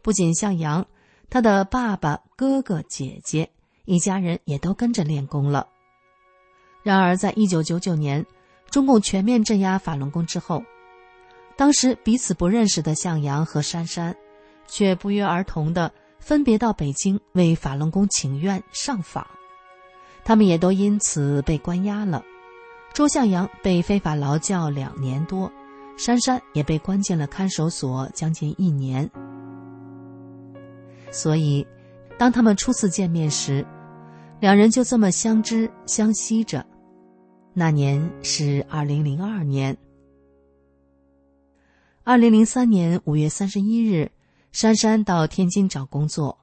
[0.00, 0.86] 不仅向阳，
[1.28, 3.50] 他的爸爸、哥哥、姐姐
[3.86, 5.66] 一家人也都跟着练功了。
[6.84, 8.24] 然而，在一九九九年，
[8.70, 10.62] 中共全面镇压法轮功之后。
[11.62, 14.12] 当时彼此不认识的向阳和珊珊，
[14.66, 19.24] 却不约而同的分别到北京为法轮功请愿上访，
[20.24, 22.20] 他们也都因此被关押了。
[22.92, 25.48] 周向阳被非法劳教两年多，
[25.96, 29.08] 珊珊也被关进了看守所将近一年。
[31.12, 31.64] 所以，
[32.18, 33.64] 当他们初次见面时，
[34.40, 36.66] 两人就这么相知相惜着。
[37.54, 39.78] 那年是二零零二年。
[42.04, 44.10] 二零零三年五月三十一日，
[44.50, 46.36] 珊珊到天津找工作，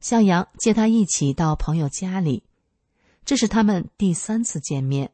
[0.00, 2.42] 向阳接她一起到朋友家里，
[3.24, 5.10] 这是他们第三次见面。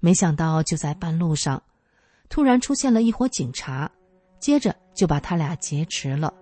[0.00, 1.62] 没想到就在半路上，
[2.28, 3.88] 突然出现了一伙警察，
[4.40, 6.34] 接着就把他俩劫持了。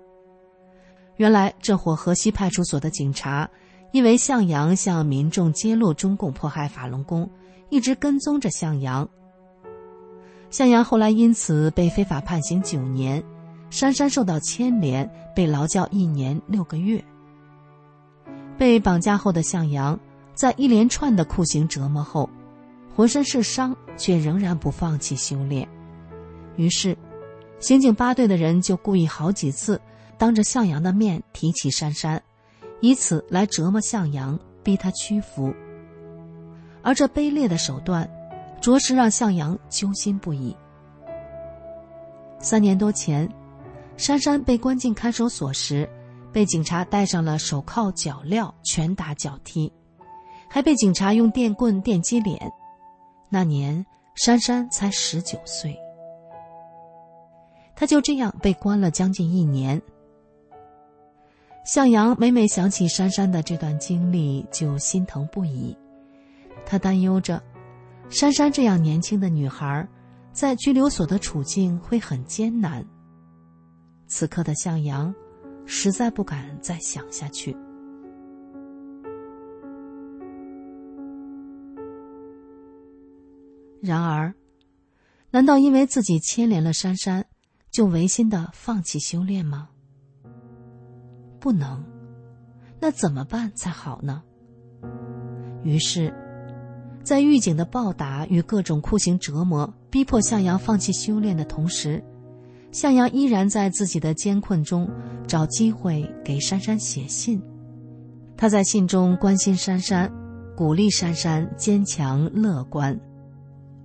[1.16, 3.46] 原来这伙河西派出所的警察，
[3.92, 7.30] 因为向阳向民众揭露中共迫害法轮功，
[7.68, 9.06] 一直跟踪着向阳。
[10.50, 13.22] 向阳后来因此被非法判刑九年，
[13.70, 17.02] 珊珊受到牵连，被劳教一年六个月。
[18.58, 19.98] 被绑架后的向阳，
[20.34, 22.28] 在一连串的酷刑折磨后，
[22.96, 25.66] 浑身是伤，却仍然不放弃修炼。
[26.56, 26.98] 于是，
[27.60, 29.80] 刑警八队的人就故意好几次
[30.18, 32.20] 当着向阳的面提起珊珊，
[32.80, 35.54] 以此来折磨向阳，逼他屈服。
[36.82, 38.10] 而这卑劣的手段。
[38.60, 40.56] 着实让向阳揪心不已。
[42.38, 43.28] 三年多前，
[43.96, 45.88] 珊珊被关进看守所时，
[46.32, 49.72] 被警察戴上了手铐脚镣，拳打脚踢，
[50.48, 52.38] 还被警察用电棍电击脸。
[53.28, 55.76] 那年，珊珊才十九岁。
[57.74, 59.80] 他就这样被关了将近一年。
[61.64, 65.76] 向阳每每想起珊珊的这段经历，就心疼不已。
[66.66, 67.42] 他担忧着。
[68.10, 69.88] 珊珊这样年轻的女孩，
[70.32, 72.84] 在拘留所的处境会很艰难。
[74.08, 75.14] 此刻的向阳，
[75.64, 77.56] 实在不敢再想下去。
[83.80, 84.34] 然而，
[85.30, 87.24] 难道因为自己牵连了珊珊，
[87.70, 89.68] 就违心的放弃修炼吗？
[91.38, 91.82] 不能，
[92.80, 94.24] 那怎么办才好呢？
[95.62, 96.12] 于是。
[97.02, 102.02] 在狱警的暴打与各种酷刑折磨逼迫向阳放弃修炼的同时，
[102.72, 104.88] 向阳依然在自己的艰困中
[105.26, 107.40] 找机会给珊珊写信。
[108.36, 110.10] 他在信中关心珊珊，
[110.56, 112.98] 鼓励珊珊坚强乐观。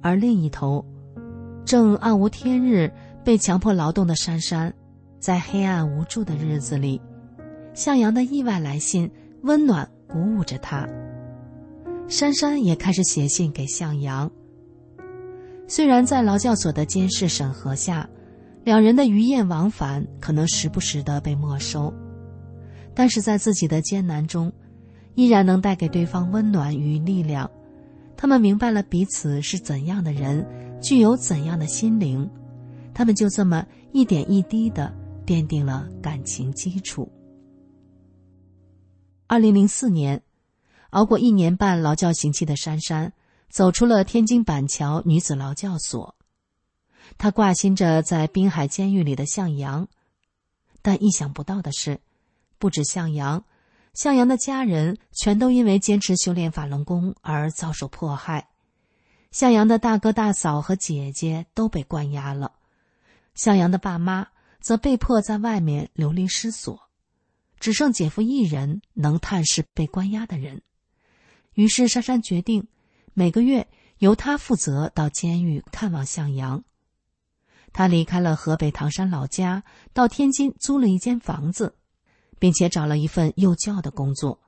[0.02, 0.86] 而另一头，
[1.66, 2.92] 正暗无天日
[3.24, 4.72] 被强迫劳动的珊珊，
[5.20, 7.02] 在黑暗无助的日子里，
[7.74, 9.10] 向阳的意外来信
[9.42, 10.88] 温暖鼓舞着他。
[12.08, 14.32] 珊珊也开始写信给向阳。
[15.68, 18.08] 虽然在劳教所的监视审核下，
[18.64, 21.92] 两人的鱼雁往返可能时不时的被没收，
[22.94, 24.54] 但是在自己的艰难中，
[25.16, 27.50] 依然能带给对方温暖与力量。
[28.16, 30.46] 他们明白了彼此是怎样的人，
[30.80, 32.30] 具有怎样的心灵，
[32.94, 34.94] 他们就这么一点一滴的
[35.26, 37.12] 奠定了感情基础。
[39.26, 40.22] 二零零四年。
[40.96, 43.12] 熬过一年半劳教刑期的珊珊，
[43.50, 46.16] 走出了天津板桥女子劳教所。
[47.18, 49.90] 她挂心着在滨海监狱里的向阳，
[50.82, 52.00] 但意想不到的是，
[52.58, 53.44] 不止向阳，
[53.94, 58.48] 向阳的家人全都因为坚持修炼法轮功而遭受迫害。
[59.32, 62.54] 向阳的大哥大嫂和姐姐都被关押了，
[63.34, 64.28] 向阳的爸妈
[64.62, 66.90] 则被迫在外面流离失所，
[67.60, 70.62] 只剩姐夫一人能探视被关押的人。
[71.56, 72.68] 于是珊珊决定，
[73.14, 76.64] 每个月由他负责到监狱看望向阳。
[77.74, 81.76] 他离开了河北唐山老家，到天津租了一间房子，
[82.40, 84.40] 并且找了一份幼教的工作。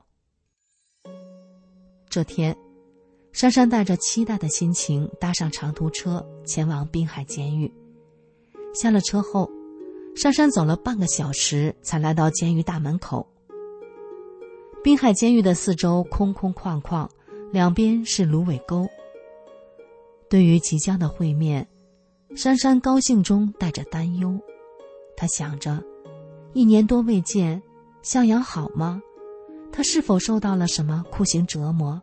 [2.07, 2.55] 这天。
[3.33, 7.71] 珊珊带着期待的心情搭上长途车，前往滨海监狱。
[8.73, 9.47] 下了车后，
[10.15, 13.27] 珊珊走了半个小时才来到监狱大门口。
[14.87, 17.05] 滨海监狱的四周空空旷旷，
[17.51, 18.87] 两边是芦苇沟。
[20.29, 21.67] 对于即将的会面，
[22.37, 24.39] 珊珊高兴中带着担忧。
[25.17, 25.83] 她想着，
[26.53, 27.61] 一年多未见，
[28.01, 29.03] 向阳好吗？
[29.73, 32.01] 他是否受到了什么酷刑折磨？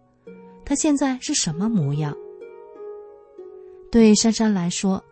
[0.62, 2.14] 他现在是什么模样？
[3.90, 5.02] 对珊珊来说，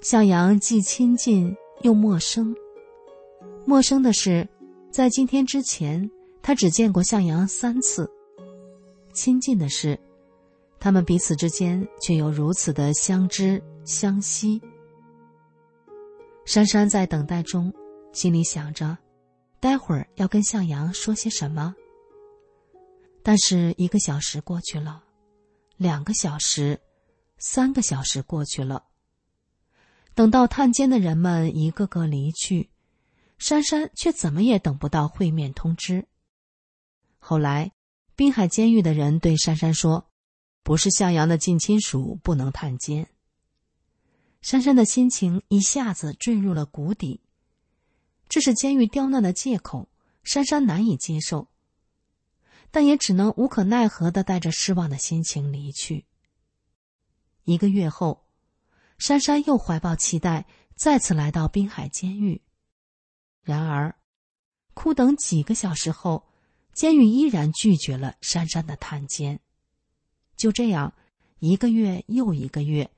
[0.00, 2.56] 向阳既亲近又陌生。
[3.66, 4.48] 陌生的是，
[4.90, 6.10] 在今天之前，
[6.42, 8.04] 他只见过向阳三次；
[9.12, 9.98] 亲近的是，
[10.78, 14.60] 他们彼此之间却又如此的相知相惜。
[16.44, 17.72] 珊珊在等待中，
[18.12, 18.96] 心里想着，
[19.60, 21.74] 待会儿要跟向阳说些什么。
[23.22, 25.04] 但是一个小时过去了，
[25.76, 26.80] 两个小时，
[27.38, 28.84] 三个小时过去了。
[30.14, 32.70] 等到探监的人们一个个离去，
[33.38, 36.06] 珊珊却怎么也等不到会面通知。
[37.30, 37.70] 后来，
[38.16, 40.10] 滨海监狱的人对珊珊说
[40.64, 43.08] ：“不是向阳的近亲属，不能探监。”
[44.42, 47.22] 珊珊的心情一下子坠入了谷底。
[48.28, 49.88] 这是监狱刁难的借口，
[50.24, 51.46] 珊珊难以接受。
[52.72, 56.06] 但也只能无可奈何的带着失望的心情离去。
[57.44, 58.26] 一个月后，
[58.98, 62.42] 珊珊又怀抱期待，再次来到滨海监狱。
[63.40, 63.94] 然而，
[64.74, 66.26] 苦等几个小时后，
[66.80, 69.38] 监狱依然拒绝了珊珊的探监。
[70.34, 70.94] 就这样，
[71.38, 72.90] 一个月又一个月，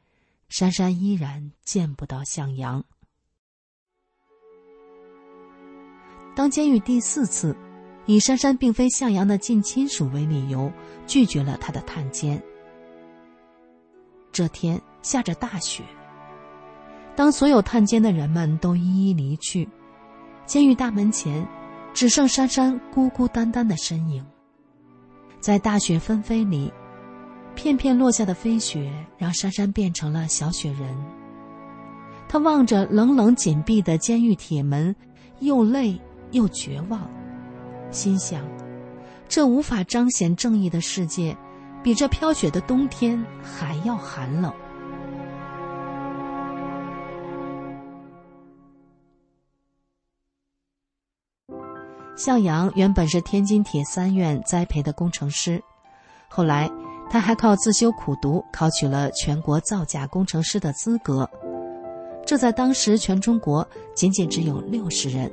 [0.48, 2.84] 珊珊依然见不到向阳。
[6.36, 7.56] 当监狱第四次。
[8.06, 10.72] 以珊珊并非向阳的近亲属为理由，
[11.06, 12.40] 拒绝了他的探监。
[14.32, 15.84] 这天下着大雪。
[17.14, 19.68] 当所有探监的人们都一一离去，
[20.46, 21.46] 监狱大门前
[21.95, 24.24] 只剩珊珊孤孤单单的身影。
[25.40, 26.72] 在大雪纷飞里，
[27.55, 30.97] 片片落下的飞雪让珊珊变成了小雪人。
[32.28, 34.95] 他望着冷冷紧闭的监狱铁门，
[35.40, 37.11] 又累又绝望。
[37.90, 38.43] 心想，
[39.28, 41.36] 这无法彰显正义的世界，
[41.82, 44.51] 比这飘雪的冬天还要寒冷。
[52.24, 55.60] 向阳原本是天津铁三院栽培的工程师，
[56.28, 56.70] 后来
[57.10, 61.28] 他还靠自修苦读考取了全国造价工程师的资格，
[62.24, 65.28] 这在当时全中国仅仅只有六十人。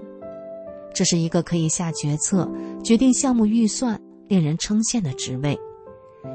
[0.92, 2.50] 这是一个可以下决策、
[2.84, 5.56] 决定项目预算、令人称羡的职位，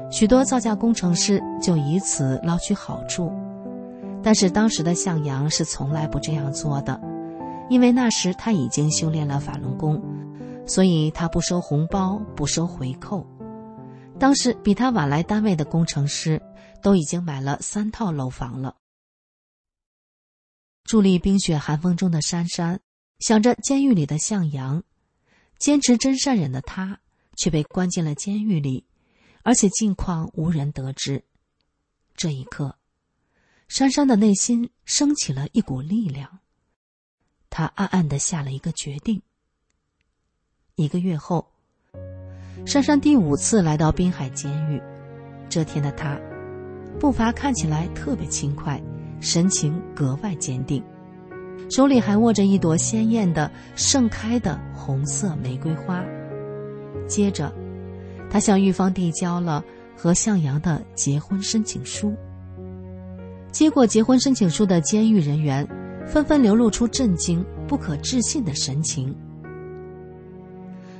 [0.09, 3.29] 许多造价工程师就以此捞取好处。
[4.23, 6.97] 但是当时的向阳是从来不这样做的，
[7.69, 10.01] 因为那时他已经修炼了法轮功，
[10.67, 13.25] 所以他不收红包，不收回扣。
[14.19, 16.41] 当时比他晚来单位的工程师
[16.81, 18.75] 都已经买了三套楼房了。
[20.85, 22.79] 伫立冰雪寒风中的珊珊。
[23.19, 24.83] 想着监狱里的向阳，
[25.57, 26.99] 坚持真善忍的他
[27.37, 28.85] 却被关进了监狱里，
[29.41, 31.23] 而且近况无人得知。
[32.13, 32.77] 这一刻，
[33.69, 36.39] 珊珊的内心升起了一股力量。
[37.49, 39.21] 他暗暗的下了一个决定。
[40.77, 41.47] 一个月后，
[42.65, 44.81] 珊珊第五次来到滨海监狱。
[45.47, 46.19] 这天的她，
[46.99, 48.81] 步伐看起来特别轻快，
[49.21, 50.83] 神情格外坚定。
[51.69, 56.03] 手里还握着一朵鲜艳的、盛开的红色玫瑰花。
[57.07, 57.53] 接着，
[58.29, 59.63] 他向狱方递交了
[59.95, 62.13] 和向阳的结婚申请书。
[63.49, 65.65] 接过结婚申请书的监狱人员，
[66.05, 69.15] 纷纷流露出震惊、不可置信的神情。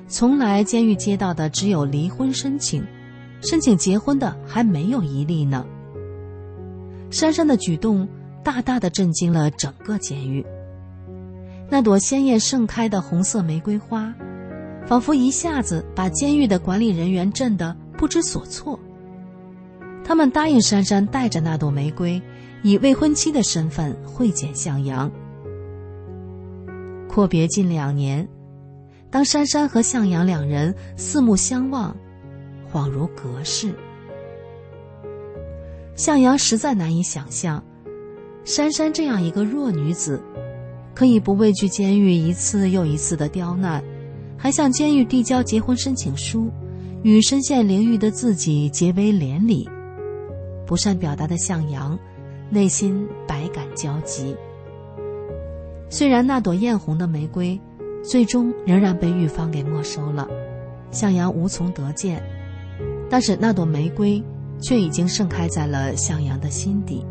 [0.08, 2.86] 从来监狱接到的只有离婚申请，
[3.42, 5.66] 申请结婚的还没有一例呢。
[7.10, 8.08] 珊珊的举动
[8.44, 10.46] 大大的震惊了整个监狱。
[11.70, 14.14] 那朵鲜艳盛开的红色玫瑰花，
[14.86, 18.80] 仿佛一下子把监狱的管理人员震得不知所措。
[20.04, 22.22] 他们答应珊珊带着那朵玫瑰，
[22.62, 25.12] 以未婚妻的身份会见向阳。
[27.08, 28.28] 阔别近两年，
[29.16, 31.96] 当珊珊和向阳两人四目相望，
[32.70, 33.74] 恍如隔世。
[35.96, 37.64] 向阳实在难以想象，
[38.44, 40.22] 珊珊这样一个弱女子，
[40.94, 43.82] 可以不畏惧监狱一次又一次的刁难，
[44.38, 46.52] 还向监狱递交结婚申请书，
[47.02, 49.66] 与身陷囹圄的自己结为连理。
[50.68, 51.98] 不善表达的向阳，
[52.50, 54.36] 内心百感交集。
[55.90, 57.58] 虽然那朵艳红的玫瑰，
[58.08, 60.28] 最终仍然被玉芳给没收了，
[60.92, 62.24] 向阳无从得见，
[63.10, 64.24] 但是那朵玫瑰。
[64.62, 67.06] 却已经盛开在了向阳的心底。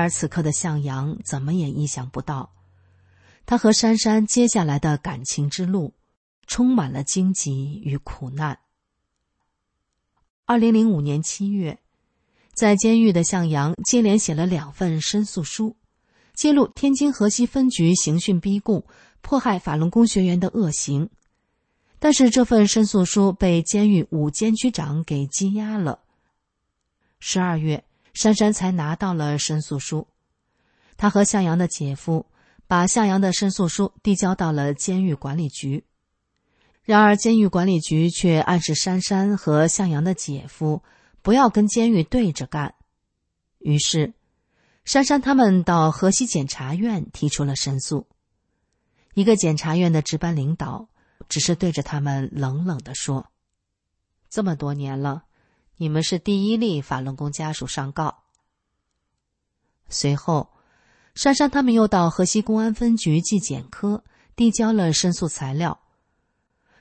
[0.00, 2.52] 而，此刻的向阳怎么也意想不到，
[3.44, 5.92] 他和珊珊接下来的感情之路，
[6.46, 8.60] 充满了荆棘与苦难。
[10.46, 11.78] 二零零五年七月，
[12.54, 15.76] 在监狱的向阳接连写了两份申诉书，
[16.32, 18.82] 揭露天津河西分局刑讯逼供、
[19.20, 21.10] 迫害法轮功学员的恶行，
[21.98, 26.00] 但是这份申诉书被监狱五监区长给羁押了。
[27.18, 27.84] 十二月。
[28.20, 30.06] 珊珊才拿到了申诉书，
[30.98, 32.26] 他和向阳的姐夫
[32.66, 35.86] 把向阳的申诉书递交到了监狱管理局。
[36.82, 40.82] 然而，监狱管理局却暗示珊珊和向阳的姐夫
[41.22, 42.74] 不要跟监狱对着干。
[43.58, 44.12] 于是，
[44.84, 48.06] 珊珊他们到河西检察院提出了申诉。
[49.14, 50.88] 一个检察院的值班领导
[51.26, 53.28] 只是对着他们冷冷的说
[54.28, 55.24] ：“这么多年了。”
[55.80, 58.24] 你们是第一例法轮功家属上告。
[59.88, 60.50] 随后，
[61.14, 64.04] 珊珊他们又到河西公安分局纪检科
[64.36, 65.80] 递交了申诉材料，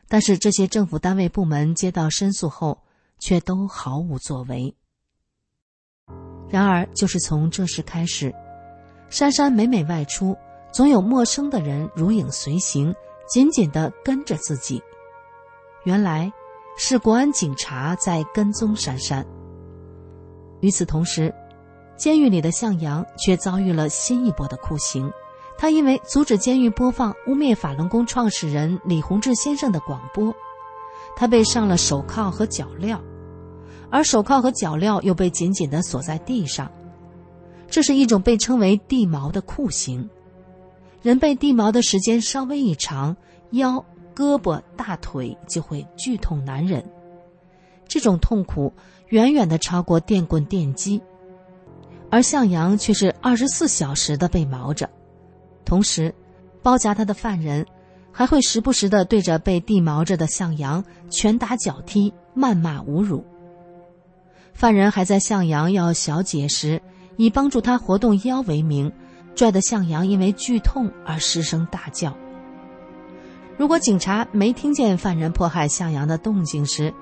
[0.10, 2.84] 但是这些政府单位部门接到申诉后，
[3.20, 4.76] 却都毫无作为。
[6.50, 8.36] 然而，就是从这时开始，
[9.10, 10.38] 珊珊每每外出，
[10.74, 12.94] 总有陌生的人如影随形，
[13.30, 14.84] 紧紧的跟着自己。
[15.86, 16.30] 原来。
[16.82, 19.24] 是国安警察在跟踪珊珊。
[20.62, 21.32] 与此同时，
[21.98, 25.12] 监狱里的向阳却遭遇了新一波的酷刑。
[25.58, 30.34] 他因为阻止监狱播放污蔑法轮功创始人李洪志先生的广播，
[31.18, 32.98] 他被上了手铐和脚镣，
[33.92, 36.72] 而手铐和脚镣又被紧紧的锁在地上。
[37.68, 40.10] 这是一种被称为“地锚”的酷刑。
[41.02, 43.18] 人被地锚的时间稍微一长，
[43.52, 43.84] 腰。
[44.20, 46.84] 胳膊、大腿就会剧痛难忍，
[47.88, 48.74] 这种痛苦
[49.08, 51.02] 远远的超过电棍电击，
[52.12, 54.90] 而向阳却是二十四小时的被毛着，
[55.64, 56.14] 同时，
[56.62, 57.66] 包夹他的犯人
[58.12, 63.24] 还会时不时的对着被地毛着的向阳拳打脚踢、谩骂侮辱。
[64.54, 66.82] 犯人还在向阳要小解时，
[67.16, 68.92] 以帮助他活动腰为名，
[69.34, 72.14] 拽得向阳因为剧痛而失声大叫。
[73.60, 76.94] 如果警察没听见犯人迫害向阳的动静时，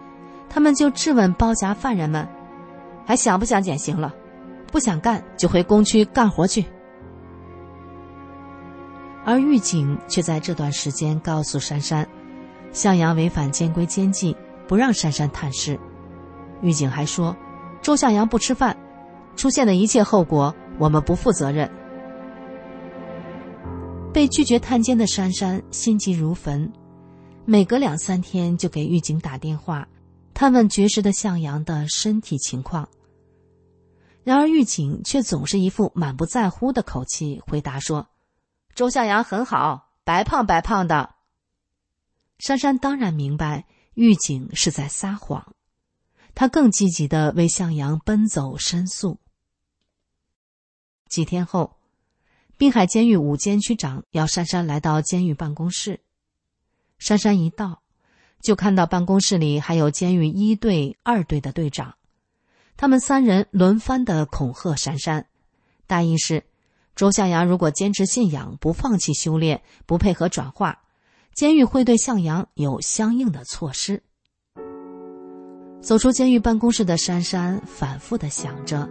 [0.49, 2.27] 他们就质问包夹犯人们
[3.05, 4.11] ：“还想不想减刑了？
[4.71, 6.65] 不想干就回工区干活去。”
[9.23, 12.07] 而狱警却在这段时间告诉珊珊，
[12.71, 14.35] 向阳违反监规监禁，
[14.67, 15.79] 不让珊珊探视。
[16.63, 17.37] 狱警还说
[17.83, 18.75] ：“周向阳不吃饭，
[19.35, 21.69] 出现的一切后果我们不负责任。”
[24.17, 26.73] 被拒绝探监的珊珊心急如焚，
[27.45, 29.87] 每隔两三天就给狱警打电话，
[30.33, 32.89] 探问绝食的向阳的身体情况。
[34.23, 38.07] 然而狱警却总是一副满不在乎的口气回答说
[38.73, 41.13] ：“周向阳很好，白胖白胖的。”
[42.39, 45.53] 珊珊当然明白狱警是在撒谎，
[46.33, 49.19] 他更积极的为向阳奔走申诉。
[51.07, 51.76] 几天后。
[52.57, 55.99] 滨海监狱五监区长要珊珊来到监狱办公室，
[56.97, 57.83] 珊珊一到，
[58.41, 61.93] 就看到办公室里还有监狱一队、二队的队长，
[62.75, 65.27] 他们三人轮番的恐吓珊珊，
[65.85, 66.43] 大意是：
[66.95, 70.81] 周向阳如果坚持信仰，不放弃修炼，不配合转化，
[71.35, 74.01] 监狱会对向阳有相应的措施。
[75.79, 78.89] 走出监狱办公室的珊珊反复的想着，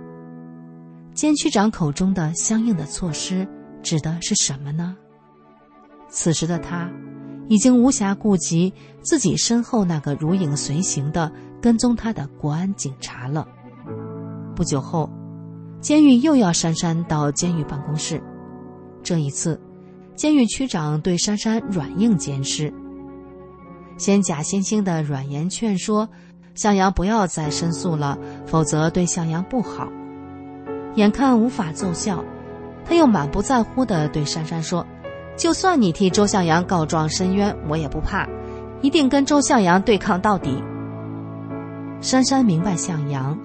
[1.14, 3.44] 监区长口中的相应的措施。
[3.86, 4.96] 指的是什么呢？
[6.08, 6.90] 此时的他，
[7.46, 11.30] 已经无暇顾及自己身后那个如影随形的
[11.62, 13.46] 跟踪他的国安警察了。
[14.56, 15.08] 不久后，
[15.80, 18.20] 监狱又要珊珊到监狱办公室，
[19.04, 19.60] 这一次，
[20.16, 22.74] 监狱区长对珊珊软硬兼施，
[23.98, 26.08] 先假惺惺的软言劝说
[26.56, 29.88] 向阳不要再申诉了，否则对向阳不好。
[30.96, 32.24] 眼看无法奏效，
[32.88, 34.86] 他又满不在乎的对珊珊说。
[35.36, 38.26] 就算你替周向阳告状申冤，我也不怕，
[38.80, 40.62] 一定跟周向阳对抗到底。
[42.00, 43.38] 珊珊明白向阳，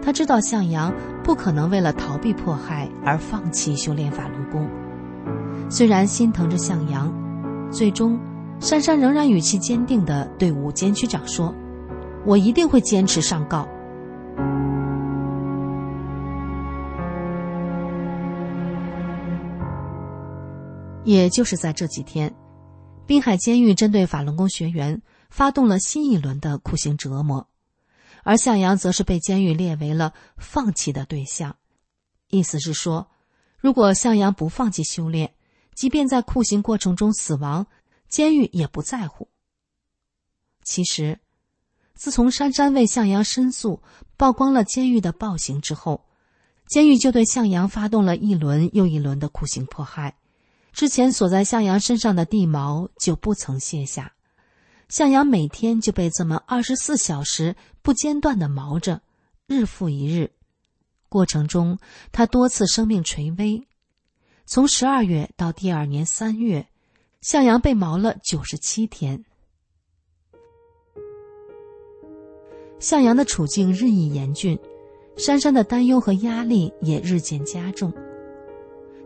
[0.00, 0.92] 他知道向阳
[1.24, 4.68] 不可能为了逃避迫害而放弃修炼法轮功。
[5.68, 7.12] 虽然心疼着向阳，
[7.72, 8.16] 最终，
[8.60, 11.52] 珊珊仍然语气坚定地对武监区长说
[12.24, 13.66] ：“我一定会坚持上告。”
[21.04, 22.34] 也就是在这几天，
[23.06, 27.48] 滨海监狱针对法轮功学员发动了新一轮的酷刑折磨，
[28.22, 31.56] 而向阳则是被监狱列为了放弃的对象。
[32.28, 33.08] 意思是说，
[33.58, 35.34] 如果向阳不放弃修炼，
[35.74, 37.66] 即便在酷刑过程中死亡，
[38.08, 39.28] 监狱也不在乎。
[40.62, 41.18] 其实，
[41.94, 43.82] 自从珊珊为向阳申诉，
[44.16, 46.04] 曝光了监狱的暴行之后，
[46.68, 50.16] 监狱就对向阳发动了一轮又一轮的酷刑迫害。
[50.72, 54.14] 之前锁在向阳身上的地锚就不曾卸下，
[54.88, 59.02] 向阳每天就被这么二十四小时不间断的锚着，
[59.46, 60.32] 日复一日。
[61.10, 61.78] 过程中，
[62.10, 63.68] 他多次生命垂危。
[64.46, 66.66] 从十二月到第二年三月，
[67.20, 69.22] 向阳被锚了九十七天。
[72.80, 74.58] 向阳的处境日益严峻，
[75.18, 77.92] 珊珊的担忧和压力也日渐加重。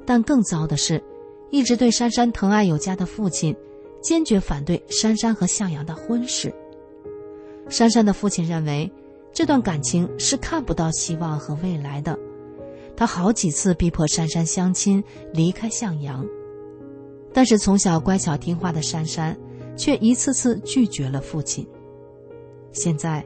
[0.06, 1.02] 但更糟的是。
[1.50, 3.54] 一直对珊珊疼爱有加的父亲，
[4.02, 6.52] 坚决反对珊珊和向阳的婚事。
[7.68, 8.90] 珊珊的父亲认为，
[9.32, 12.18] 这段感情是看不到希望和未来的。
[12.96, 16.26] 他好几次逼迫珊珊相亲，离开向阳。
[17.32, 19.36] 但是从小乖巧听话的珊珊，
[19.76, 21.66] 却一次次拒绝了父亲。
[22.72, 23.22] 现在，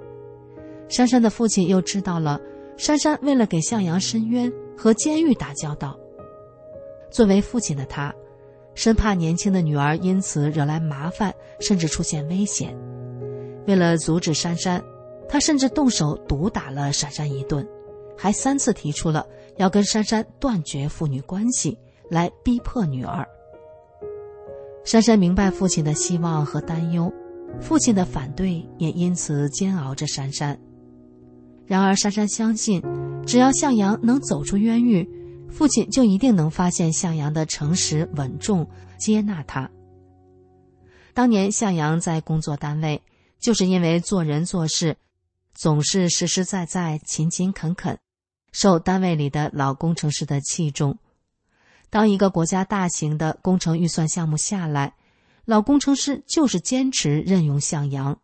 [0.88, 2.40] 珊珊的父亲又知道了，
[2.76, 5.96] 珊珊为了给向阳申冤，和监狱打交道。
[7.10, 8.14] 作为父亲的他，
[8.74, 12.76] 生怕年轻的女儿因此惹来麻烦，甚至出现危险。
[13.66, 14.82] 为了阻止珊珊，
[15.28, 17.66] 他甚至动手毒打了珊珊一顿，
[18.16, 21.76] 还三次提出了要跟珊珊断绝父女关系，
[22.08, 23.26] 来逼迫女儿。
[24.84, 27.12] 珊珊明白父亲的希望和担忧，
[27.60, 30.58] 父亲的反对也因此煎熬着珊珊。
[31.66, 32.82] 然而，珊珊相信，
[33.26, 35.08] 只要向阳能走出冤狱。
[35.52, 39.70] 父亲就一定能发现向阳的诚实稳重，接纳他。
[41.12, 43.02] 当年向阳在工作单位，
[43.38, 44.96] 就是因为做人做事
[45.54, 47.98] 总是实实在在、勤勤恳恳，
[48.52, 50.98] 受单位里的老工程师的器重。
[51.90, 54.94] 当一个国家大型的工程预算项目下来，
[55.44, 58.20] 老工程师就是坚持任用向阳，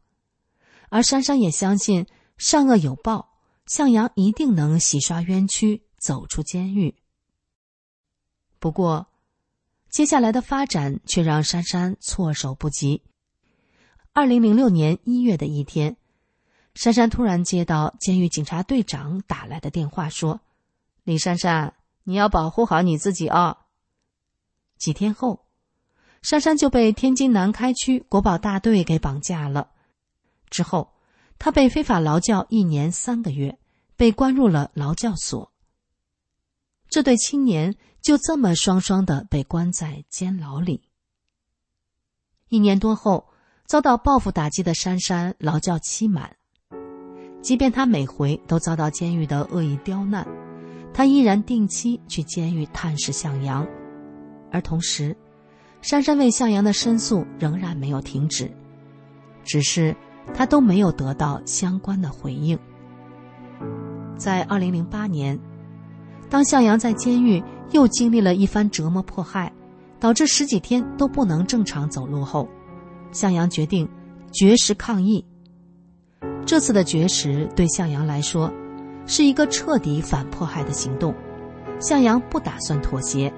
[0.89, 2.07] 而珊珊也相信
[2.39, 3.35] 善恶有报，
[3.66, 6.95] 向阳一定能洗刷冤屈，走出监狱。
[8.59, 9.07] 不过，
[9.91, 13.03] 接下来的发展却让珊珊措手不及。
[14.13, 15.97] 二零零六年一月的一天，
[16.75, 20.41] 珊珊突然接到监狱警察队长打来的电话，说
[21.05, 23.59] ：“李珊珊，你要保护好你自己哦！”
[24.79, 25.45] 几天后，
[26.23, 29.71] 珊珊就被天津南开区国保大队给绑架了。
[30.49, 30.95] 之后，
[31.39, 33.59] 她被非法劳教一年三个月，
[33.97, 35.53] 被关入了劳教所。
[36.89, 37.77] 这对青年。
[38.07, 40.81] 就这么双双的被关在监牢里。
[42.49, 43.27] 一年多后，
[43.67, 46.37] 遭到报复打击的珊珊劳教期满，
[47.43, 50.25] 即便她每回都遭到监狱的恶意刁难，
[50.95, 53.67] 她依然定期去监狱探视向阳，
[54.53, 55.17] 而同时，
[55.83, 58.49] 珊珊为向阳的申诉仍然没有停止，
[59.43, 59.93] 只是
[60.33, 62.57] 她都没有得到相关的回应。
[64.17, 65.37] 在二零零八年。
[66.29, 67.41] 当向阳在监狱
[67.73, 69.53] 又经历了一番折磨迫害，
[69.99, 72.49] 导致十几天都不能正常走路后，
[73.12, 73.89] 向阳决定
[74.33, 75.25] 绝食抗议。
[76.45, 78.53] 这次的绝食对向阳来说，
[79.07, 81.14] 是一个彻底反迫害的行动。
[81.79, 83.31] 向阳不打算妥协。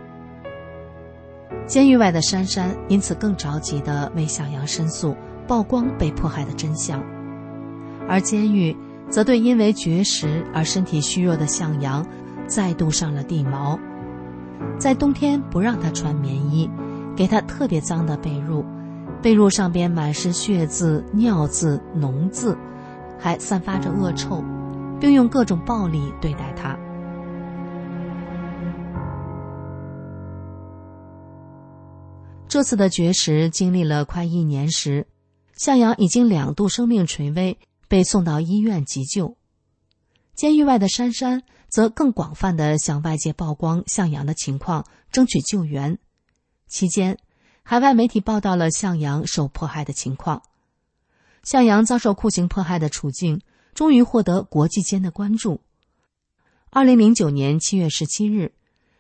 [1.67, 5.17] 监狱外的珊珊因此更着急地为向阳申诉，
[5.47, 7.03] 曝光被迫害的真相，
[8.09, 8.77] 而监狱
[9.11, 12.07] 则对因为绝食而身体虚弱的向阳。
[12.47, 13.79] 再度上了地锚，
[14.79, 16.69] 在冬天不让他穿棉衣，
[17.17, 18.65] 给他特别脏的被褥，
[19.21, 22.57] 被褥上边满是血渍、尿渍、脓渍，
[23.19, 24.43] 还散发着恶臭，
[25.01, 26.79] 并用各种暴力对待他。
[32.47, 35.07] 这次的绝食经历了快一年时，
[35.55, 39.37] 向阳已经两度生命垂危，被送到医院急救。
[40.35, 45.99] 监狱外的珊珊则更广泛的向外界曝光向阳的情况，争取救援。
[46.67, 47.19] 期间，
[47.63, 50.43] 海外媒体报道了向阳受迫害的情况。
[51.43, 53.41] 向阳遭受酷刑迫害的处境
[53.75, 55.61] 终于获得国际间的关注。
[56.71, 58.53] 二零零九年七月十七日，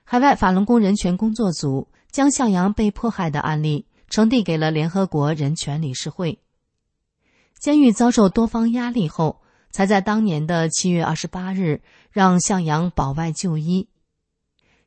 [0.04, 1.88] 海外法轮功人权工作组。
[2.10, 6.38] 将向阳被迫害的案例呈递给了联合国人权理事会。
[7.58, 9.42] 监狱遭受多方压力后，
[9.78, 13.88] 才在当年的七月二十八日让向阳保外就医。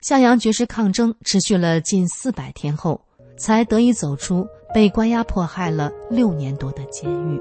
[0.01, 2.99] 向阳绝食抗争持续了近四百天后，
[3.37, 7.39] 才得以走出被关押迫害了六年多的监狱。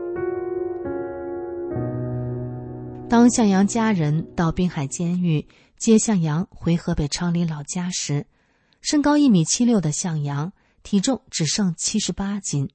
[3.09, 5.45] 当向阳家人到滨海监狱
[5.77, 8.25] 接向阳回河北昌黎老家时，
[8.81, 10.53] 身高一米七六的向阳，
[10.85, 12.71] 体重只剩七十八斤，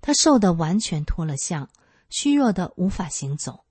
[0.00, 1.68] 他瘦得完全脱了相，
[2.10, 3.63] 虚弱的无法行走，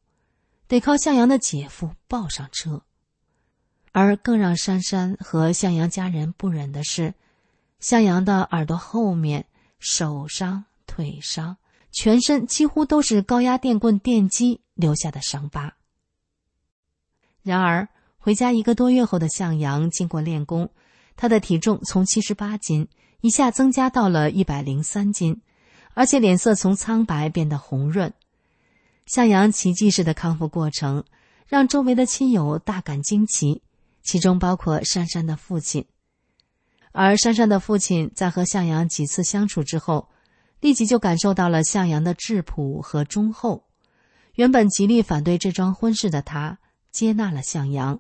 [0.74, 2.82] 得靠向阳的姐夫抱上车。
[3.92, 7.14] 而更让珊珊和向阳家人不忍的是，
[7.80, 9.46] 向阳的耳朵后面、
[9.78, 11.58] 手上、腿上，
[11.92, 15.76] 全身几乎都是高压电棍电击留下的伤疤。
[17.44, 20.72] 然而，回家一个多月后的向阳，经过练功。
[21.16, 22.88] 他的体重从七十八斤
[23.22, 25.40] 一下增加到了一百零三斤，
[25.94, 28.12] 而且脸色从苍白变得红润。
[29.06, 31.04] 向阳奇迹式的康复过程
[31.48, 33.62] 让周围的亲友大感惊奇，
[34.02, 35.86] 其中包括珊珊的父亲。
[36.92, 40.10] 而珊珊的父亲在和向阳几次相处之后，
[40.60, 43.66] 立即就感受到了向阳的质朴和忠厚。
[44.36, 46.58] 原本极力反对这桩婚事的他，
[46.92, 48.00] 接纳了向阳。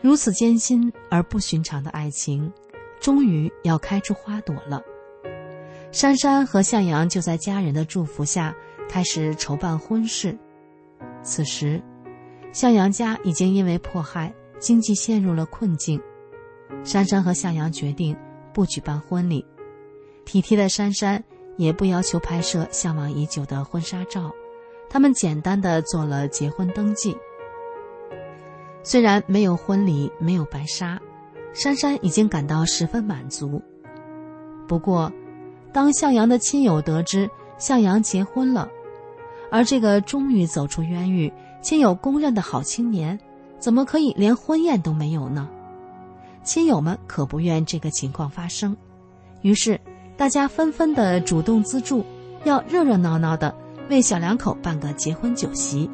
[0.00, 2.50] 如此艰辛而不寻常的爱情，
[3.00, 4.82] 终于要开出花朵了。
[5.92, 8.54] 珊珊和向阳就在家人的祝福下
[8.88, 10.36] 开始筹办婚事。
[11.22, 11.82] 此时，
[12.52, 16.00] 向阳家已经因为迫害，经济陷入了困境。
[16.84, 18.16] 珊珊和向阳决定
[18.54, 19.44] 不举办婚礼。
[20.24, 21.22] 体贴的珊珊
[21.56, 24.30] 也不要求拍摄向往已久的婚纱照，
[24.88, 27.16] 他们简单的做了结婚登记。
[28.84, 31.00] 虽然没有婚礼，没有白纱，
[31.52, 33.60] 珊珊已经感到十分满足。
[34.68, 35.12] 不过，
[35.72, 38.68] 当向阳的亲友得知向阳结婚了，
[39.50, 43.18] 而这个终于走出冤狱、亲友公认的好青年，
[43.58, 45.48] 怎么可以连婚宴都没有呢？
[46.42, 48.76] 亲友们可不愿这个情况发生，
[49.42, 49.78] 于是
[50.16, 52.04] 大家纷纷的主动资助，
[52.44, 53.54] 要热热闹闹的
[53.90, 55.88] 为小两口办个结婚酒席。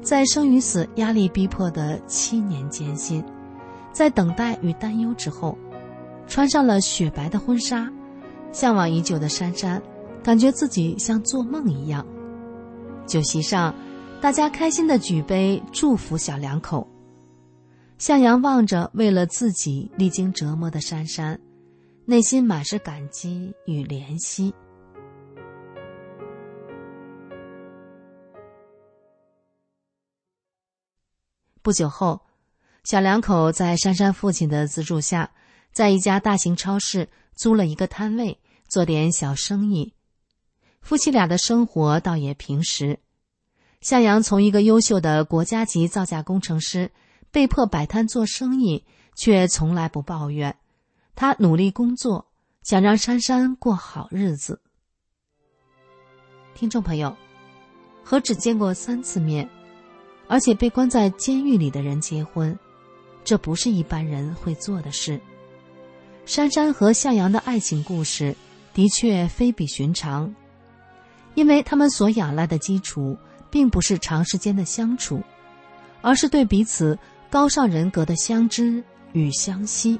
[0.00, 3.22] 在生与死压力逼迫的七年艰辛，
[3.92, 5.56] 在等待与担忧之后，
[6.32, 7.92] 穿上了雪白的婚纱，
[8.52, 9.82] 向往已久的珊珊，
[10.24, 12.06] 感觉自己像做梦一样。
[13.06, 13.74] 酒席上，
[14.18, 16.88] 大家开心的举杯祝福小两口。
[17.98, 21.38] 向阳望着为了自己历经折磨的珊珊，
[22.06, 24.54] 内心满是感激与怜惜。
[31.60, 32.18] 不久后，
[32.84, 35.30] 小两口在珊珊父亲的资助下，
[35.72, 39.94] 在一家大型超市租了一个摊位，做点小生意。
[40.80, 42.98] 夫妻俩的生活倒也平实。
[43.80, 46.90] 向阳从一个优秀的国家级造价工程师，
[47.30, 48.84] 被迫摆摊做生意，
[49.16, 50.56] 却从来不抱怨。
[51.14, 52.26] 他努力工作，
[52.62, 54.60] 想让珊珊过好日子。
[56.54, 57.16] 听众朋友，
[58.04, 59.48] 何止见过三次面？
[60.28, 62.56] 而且被关在监狱里的人结婚，
[63.24, 65.20] 这不是一般人会做的事。
[66.24, 68.34] 珊珊和向阳的爱情故事
[68.72, 70.32] 的确非比寻常，
[71.34, 73.16] 因为他们所仰赖的基础
[73.50, 75.22] 并不是长时间的相处，
[76.00, 76.98] 而是对彼此
[77.28, 79.98] 高尚人格的相知与相惜。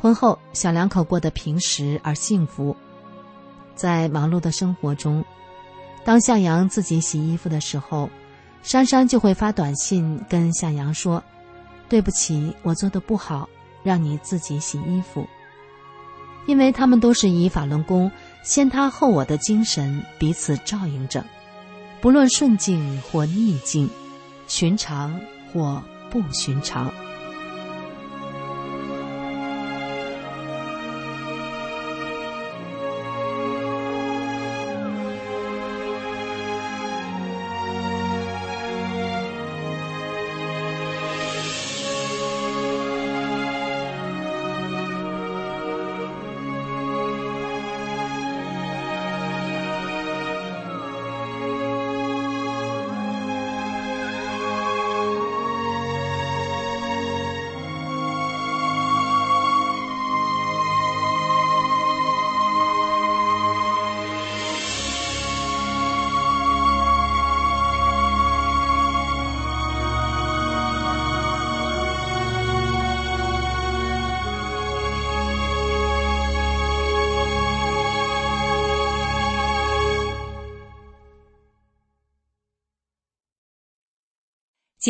[0.00, 2.74] 婚后，小两口过得平实而幸福，
[3.74, 5.22] 在忙碌的生活中，
[6.04, 8.08] 当向阳自己洗衣服的时候。
[8.62, 11.24] 珊珊就会发短信跟向阳说
[11.88, 13.48] ：“对不起，我做的不好，
[13.82, 15.26] 让你自己洗衣服。”
[16.46, 18.10] 因为他们都是以法轮功
[18.42, 21.24] 先他后我的精神彼此照应着，
[22.00, 23.88] 不论顺境或逆境，
[24.48, 25.20] 寻常
[25.52, 26.90] 或不寻常。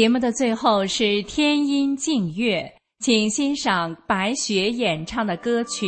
[0.00, 5.86] 节目的最后是天音静月，请欣赏白雪演唱的歌曲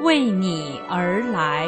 [0.02, 1.64] 《为你而来》。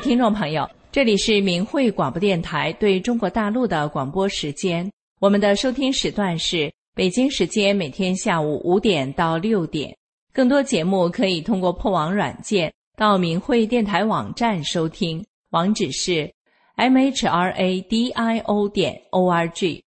[0.00, 4.88] 听众朋友，这里是明慧广播电台对中国大陆的广播时间。
[5.20, 9.96] 我们的收听时段是北京时间每天下午五点到六点。
[10.32, 16.30] 更多节目可以通过破网软件到明慧电台网站收听，网址是
[16.76, 19.82] m h r a d i o 点 o r g。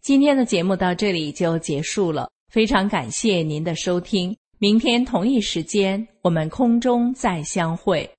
[0.00, 4.36] 今天的节目到这里就结束了，非常感谢您的收听。
[4.58, 8.10] 明天同一时间，我们空中再相会。